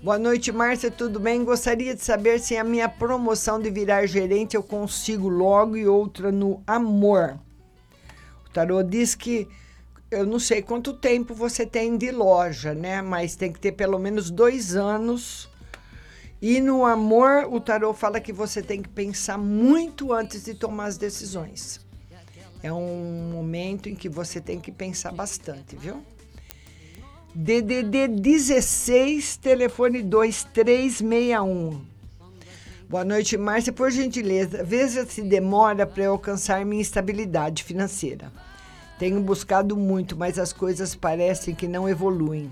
[0.00, 1.42] Boa noite, Márcia, tudo bem?
[1.42, 6.30] Gostaria de saber se a minha promoção de virar gerente eu consigo logo e outra
[6.30, 7.36] no amor.
[8.46, 9.48] O tarô diz que
[10.08, 13.02] eu não sei quanto tempo você tem de loja, né?
[13.02, 15.52] Mas tem que ter pelo menos dois anos.
[16.40, 20.86] E no amor, o tarô fala que você tem que pensar muito antes de tomar
[20.86, 21.80] as decisões.
[22.62, 26.02] É um momento em que você tem que pensar bastante, viu?
[27.34, 31.84] DDD 16, telefone 2361.
[32.88, 33.72] Boa noite, Márcia.
[33.72, 38.30] Por gentileza, veja se demora para eu alcançar minha estabilidade financeira.
[38.98, 42.50] Tenho buscado muito, mas as coisas parecem que não evoluem.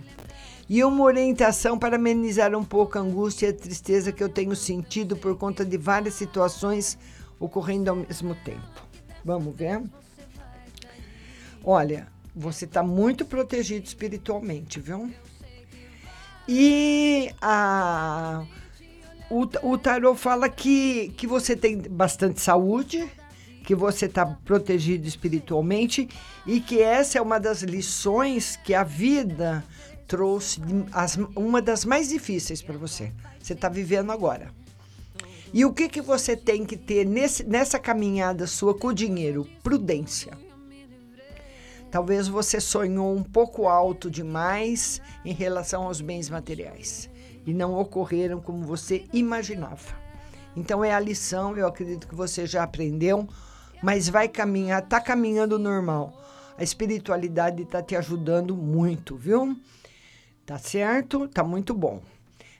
[0.73, 4.57] E uma orientação para amenizar um pouco a angústia e a tristeza que eu tenho
[4.57, 6.97] sentido por conta de várias situações
[7.39, 8.82] ocorrendo ao mesmo tempo.
[9.23, 9.82] Vamos ver?
[11.62, 15.12] Olha, você está muito protegido espiritualmente, viu?
[16.49, 18.43] E a,
[19.28, 19.43] o,
[19.73, 23.07] o tarô fala que, que você tem bastante saúde,
[23.62, 26.09] que você está protegido espiritualmente
[26.47, 29.62] e que essa é uma das lições que a vida
[30.13, 30.61] trouxe,
[30.93, 33.11] as, uma das mais difíceis para você.
[33.41, 34.53] Você está vivendo agora.
[35.55, 39.49] E o que, que você tem que ter nesse, nessa caminhada sua com o dinheiro?
[39.63, 40.37] Prudência.
[41.91, 47.09] Talvez você sonhou um pouco alto demais em relação aos bens materiais
[47.47, 49.97] e não ocorreram como você imaginava.
[50.55, 53.27] Então é a lição, eu acredito que você já aprendeu,
[53.83, 56.13] mas vai caminhar, tá caminhando normal.
[56.59, 59.57] A espiritualidade está te ajudando muito, viu?
[60.44, 61.28] Tá certo?
[61.28, 62.02] Tá muito bom.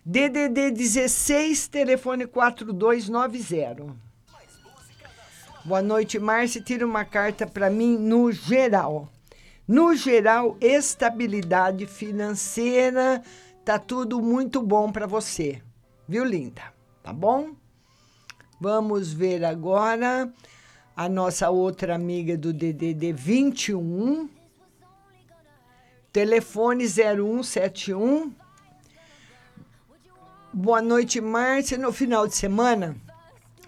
[0.05, 3.95] DDD 16, telefone 4290.
[5.65, 6.61] Boa noite, Márcia.
[6.61, 9.09] Tira uma carta para mim no geral.
[9.67, 13.23] No geral, estabilidade financeira,
[13.65, 15.63] tá tudo muito bom para você.
[16.09, 16.63] Viu, linda?
[17.03, 17.51] Tá bom?
[18.61, 20.33] Vamos ver agora
[20.97, 24.29] a nossa outra amiga do DDD 21.
[26.13, 28.35] Telefone 0171.
[30.53, 31.79] Boa noite, Márcia.
[31.79, 32.95] No final de semana,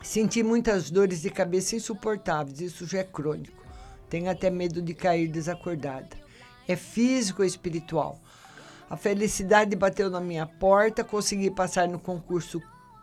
[0.02, 2.60] senti muitas dores de cabeça insuportáveis.
[2.60, 3.64] Isso já é crônico.
[4.10, 6.10] Tenho até medo de cair desacordada.
[6.68, 8.20] É físico ou espiritual.
[8.90, 12.60] A felicidade bateu na minha porta, consegui passar no concurso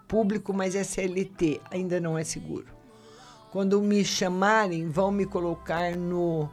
[0.07, 2.67] público, mas é CLT, ainda não é seguro.
[3.51, 6.47] Quando me chamarem, vão me colocar no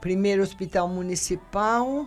[0.00, 2.06] primeiro hospital municipal.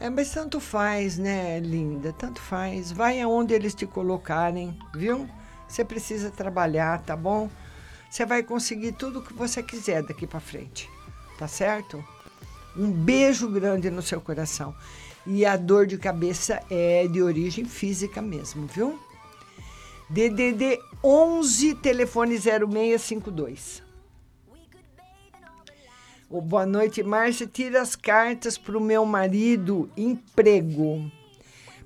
[0.00, 2.12] É, mas tanto faz, né, linda?
[2.12, 2.92] Tanto faz.
[2.92, 5.28] Vai aonde eles te colocarem, viu?
[5.66, 7.50] Você precisa trabalhar, tá bom?
[8.08, 10.88] Você vai conseguir tudo o que você quiser daqui para frente,
[11.36, 12.02] tá certo?
[12.76, 14.74] Um beijo grande no seu coração.
[15.26, 18.98] E a dor de cabeça é de origem física mesmo, viu?
[20.08, 23.87] DDD 11, telefone 0652.
[26.30, 27.46] Ô, boa noite, Márcia.
[27.46, 31.10] Tira as cartas para o meu marido, emprego.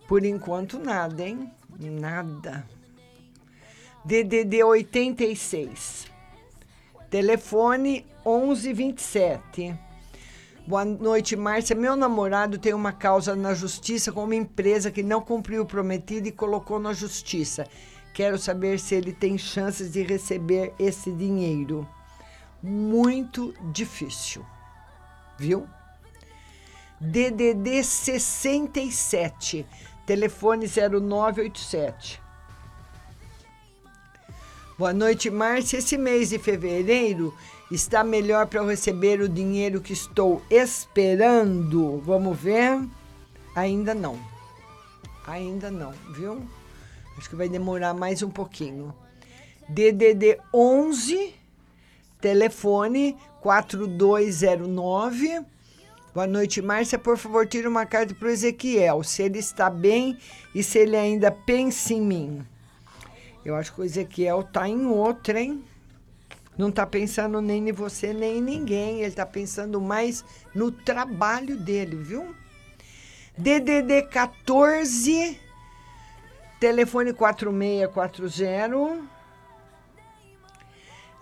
[0.09, 1.49] Por enquanto, nada, hein?
[1.79, 2.67] Nada.
[4.05, 6.09] DDD 86.
[7.09, 9.79] Telefone 1127.
[10.67, 11.77] Boa noite, Márcia.
[11.77, 16.27] Meu namorado tem uma causa na justiça com uma empresa que não cumpriu o prometido
[16.27, 17.65] e colocou na justiça.
[18.13, 21.87] Quero saber se ele tem chances de receber esse dinheiro.
[22.63, 24.47] Muito difícil,
[25.37, 25.67] viu?
[27.01, 29.67] DDD 67,
[30.07, 32.23] telefone 0987.
[34.79, 35.79] Boa noite, Márcia.
[35.79, 37.37] Esse mês de fevereiro
[37.71, 41.99] está melhor para receber o dinheiro que estou esperando.
[42.05, 42.81] Vamos ver?
[43.57, 44.19] Ainda não.
[45.27, 46.47] Ainda não, viu?
[47.19, 48.95] Acho que vai demorar mais um pouquinho.
[49.69, 51.35] DDD 11,
[52.23, 55.45] telefone 4209.
[56.15, 56.99] Boa noite, Márcia.
[56.99, 60.17] Por favor, tire uma carta para o Ezequiel, se ele está bem
[60.55, 62.47] e se ele ainda pensa em mim.
[63.45, 65.65] Eu acho que o Ezequiel tá em outra, hein?
[66.57, 69.01] Não tá pensando nem em você, nem em ninguém.
[69.01, 70.25] Ele tá pensando mais
[70.55, 72.33] no trabalho dele, viu?
[73.37, 75.41] DDD 14,
[76.61, 79.12] telefone 4640.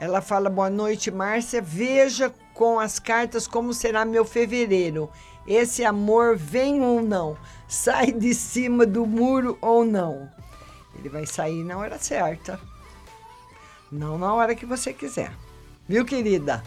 [0.00, 1.60] Ela fala: Boa noite, Márcia.
[1.60, 5.10] Veja com as cartas como será meu fevereiro.
[5.46, 7.36] Esse amor vem ou não?
[7.68, 10.30] Sai de cima do muro ou não?
[10.98, 12.58] Ele vai sair na hora certa.
[13.92, 15.30] Não na hora que você quiser.
[15.86, 16.64] Viu, querida?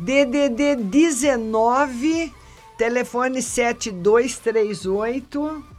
[0.00, 2.34] DDD 19,
[2.76, 5.73] telefone 7238.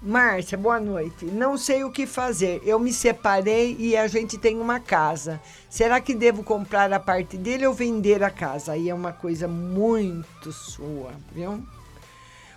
[0.00, 1.24] Márcia, boa noite.
[1.24, 2.62] Não sei o que fazer.
[2.64, 5.40] Eu me separei e a gente tem uma casa.
[5.68, 8.72] Será que devo comprar a parte dele ou vender a casa?
[8.72, 11.66] Aí é uma coisa muito sua, viu?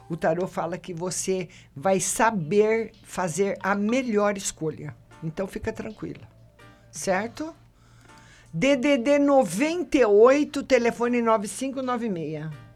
[0.07, 4.95] O tarô fala que você vai saber fazer a melhor escolha.
[5.23, 6.30] Então fica tranquila.
[6.91, 7.55] Certo?
[8.53, 12.70] DDD 98, telefone 9596.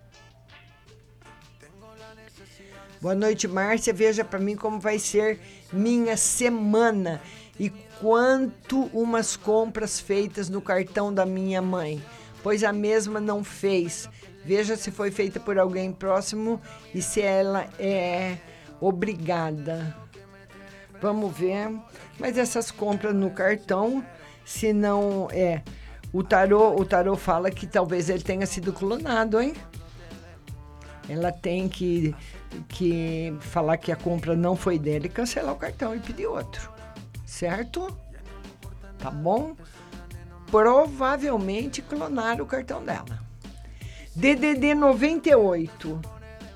[3.05, 3.93] Boa noite, Márcia.
[3.93, 5.39] Veja para mim como vai ser
[5.71, 7.21] minha semana
[7.59, 7.69] e
[8.01, 12.03] quanto umas compras feitas no cartão da minha mãe,
[12.41, 14.09] pois a mesma não fez.
[14.43, 16.59] Veja se foi feita por alguém próximo
[16.95, 18.39] e se ela é
[18.81, 19.95] obrigada.
[20.99, 21.79] Vamos ver.
[22.17, 24.03] Mas essas compras no cartão,
[24.43, 25.61] se não é.
[26.11, 29.53] O tarô, o tarô fala que talvez ele tenha sido clonado, hein?
[31.07, 32.15] Ela tem que,
[32.63, 36.71] que falar que a compra não foi dele, cancelar o cartão e pedir outro.
[37.25, 37.95] Certo?
[38.97, 39.55] Tá bom?
[40.49, 43.19] Provavelmente clonaram o cartão dela.
[44.15, 45.99] DDD 98,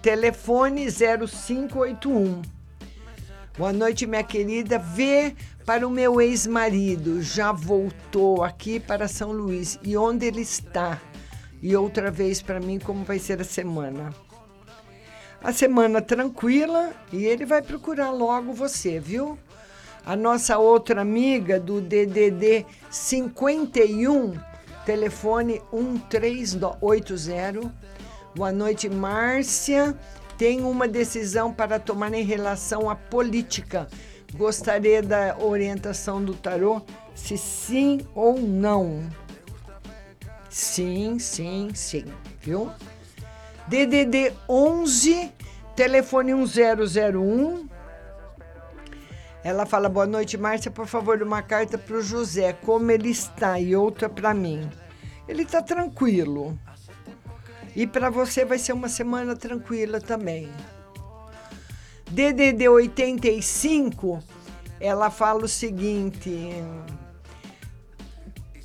[0.02, 2.42] telefone 0581.
[3.58, 4.80] Boa noite, minha querida.
[4.80, 5.36] Vê
[5.66, 7.22] para o meu ex-marido.
[7.22, 9.78] Já voltou aqui para São Luís.
[9.84, 10.98] E onde ele está?
[11.62, 14.14] E outra vez para mim como vai ser a semana.
[15.42, 19.40] A semana tranquila e ele vai procurar logo você, viu?
[20.06, 24.34] A nossa outra amiga do DDD 51,
[24.86, 27.72] telefone 1380.
[28.36, 29.98] Boa noite, Márcia.
[30.38, 33.88] Tenho uma decisão para tomar em relação à política.
[34.34, 36.82] Gostaria da orientação do tarô,
[37.16, 39.10] se sim ou não.
[40.50, 42.06] Sim, sim, sim,
[42.42, 42.70] viu?
[43.70, 45.32] DDD 11,
[45.76, 47.70] telefone 1001.
[49.44, 50.72] Ela fala: Boa noite, Márcia.
[50.72, 52.52] Por favor, uma carta para o José.
[52.52, 53.60] Como ele está?
[53.60, 54.68] E outra para mim.
[55.28, 56.58] Ele está tranquilo.
[57.76, 60.50] E para você vai ser uma semana tranquila também.
[62.10, 64.20] DDD 85,
[64.80, 66.52] ela fala o seguinte: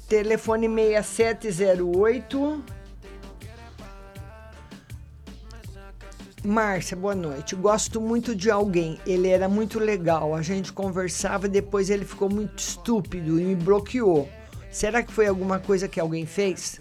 [0.08, 2.73] telefone 6708.
[6.44, 7.56] Márcia, boa noite.
[7.56, 9.00] Gosto muito de alguém.
[9.06, 10.34] Ele era muito legal.
[10.34, 14.28] A gente conversava, depois ele ficou muito estúpido e me bloqueou.
[14.70, 16.78] Será que foi alguma coisa que alguém fez?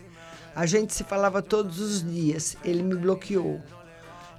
[0.53, 2.57] A gente se falava todos os dias.
[2.61, 3.61] Ele me bloqueou.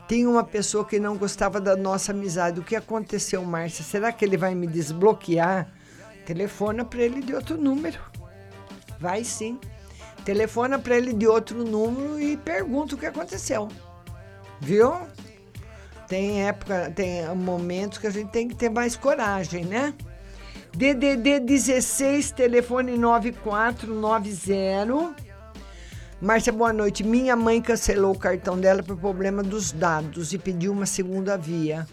[0.07, 2.61] Tem uma pessoa que não gostava da nossa amizade.
[2.61, 3.83] O que aconteceu, Márcia?
[3.83, 5.73] Será que ele vai me desbloquear?
[6.27, 7.99] Telefona para ele de outro número.
[9.01, 9.59] Vai sim.
[10.23, 13.69] Telefona para ele de outro número e pergunta o que aconteceu.
[14.65, 14.93] Viu?
[16.09, 19.93] Tem época, tem momentos que a gente tem que ter mais coragem, né?
[20.73, 25.23] DDD 16, telefone 9490.
[26.19, 27.05] Márcia, boa noite.
[27.05, 31.87] Minha mãe cancelou o cartão dela por problema dos dados e pediu uma segunda via.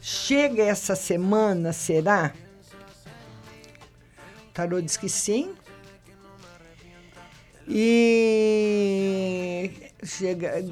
[0.00, 2.32] Chega essa semana, será?
[4.50, 5.52] O tarô diz que sim.
[7.66, 9.70] E
[10.02, 10.62] chega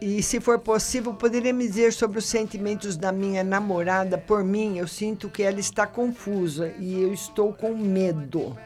[0.00, 4.78] e se for possível, poderia me dizer sobre os sentimentos da minha namorada por mim?
[4.78, 8.56] Eu sinto que ela está confusa e eu estou com medo.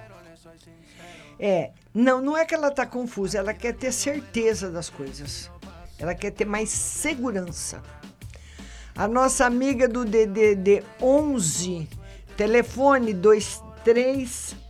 [1.38, 5.50] É, não, não é que ela está confusa, ela quer ter certeza das coisas.
[5.98, 7.82] Ela quer ter mais segurança.
[8.94, 11.88] A nossa amiga do DDD 11,
[12.36, 14.61] telefone 23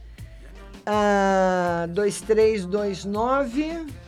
[0.86, 4.02] uh, 2329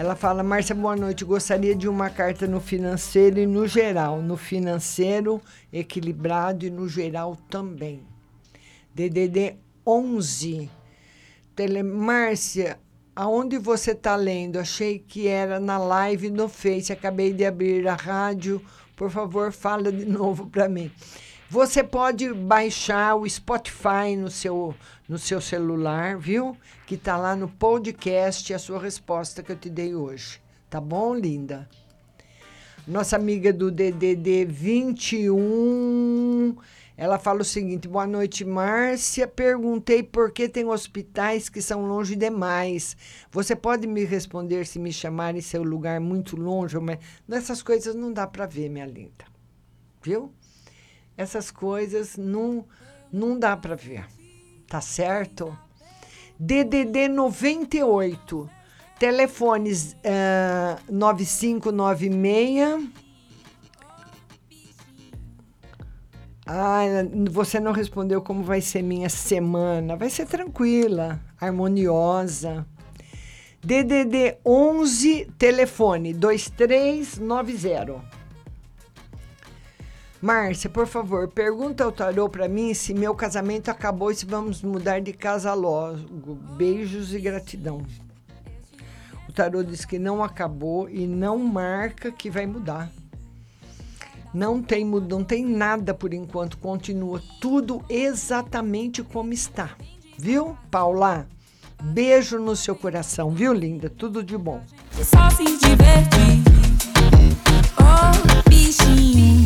[0.00, 1.26] ela fala, Márcia, boa noite.
[1.26, 4.22] Gostaria de uma carta no financeiro e no geral.
[4.22, 8.02] No financeiro, equilibrado e no geral também.
[8.94, 9.56] DDD
[9.86, 10.70] 11.
[11.54, 11.82] Tele...
[11.82, 12.80] Márcia,
[13.14, 14.58] aonde você está lendo?
[14.58, 16.90] Achei que era na live no Face.
[16.90, 18.64] Acabei de abrir a rádio.
[18.96, 20.90] Por favor, fala de novo para mim.
[21.50, 24.72] Você pode baixar o Spotify no seu,
[25.08, 26.56] no seu celular, viu?
[26.86, 30.40] Que tá lá no podcast a sua resposta que eu te dei hoje.
[30.70, 31.68] Tá bom, linda?
[32.86, 36.56] Nossa amiga do DDD 21,
[36.96, 39.26] ela fala o seguinte: Boa noite, Márcia.
[39.26, 42.96] Perguntei por que tem hospitais que são longe demais.
[43.32, 46.78] Você pode me responder se me chamarem seu lugar muito longe?
[46.78, 49.24] Mas nessas coisas não dá para ver, minha linda.
[50.00, 50.32] Viu?
[51.20, 52.64] Essas coisas não,
[53.12, 54.06] não dá para ver.
[54.66, 55.54] Tá certo?
[56.38, 58.48] DDD 98,
[58.98, 62.88] telefones uh, 9596.
[66.46, 66.84] Ah,
[67.30, 69.96] você não respondeu como vai ser minha semana.
[69.96, 72.66] Vai ser tranquila, harmoniosa.
[73.62, 78.19] DDD 11, telefone 2390.
[80.20, 84.60] Márcia, por favor, pergunta ao tarô para mim se meu casamento acabou e se vamos
[84.60, 86.34] mudar de casa logo.
[86.56, 87.82] Beijos e gratidão.
[89.26, 92.90] O tarô diz que não acabou e não marca que vai mudar.
[94.32, 99.70] Não tem, não tem nada por enquanto, continua tudo exatamente como está.
[100.18, 101.26] Viu, Paula?
[101.82, 103.88] Beijo no seu coração, viu, linda?
[103.88, 104.62] Tudo de bom.
[105.02, 106.40] Só se divertir.
[108.72, 109.44] 「心」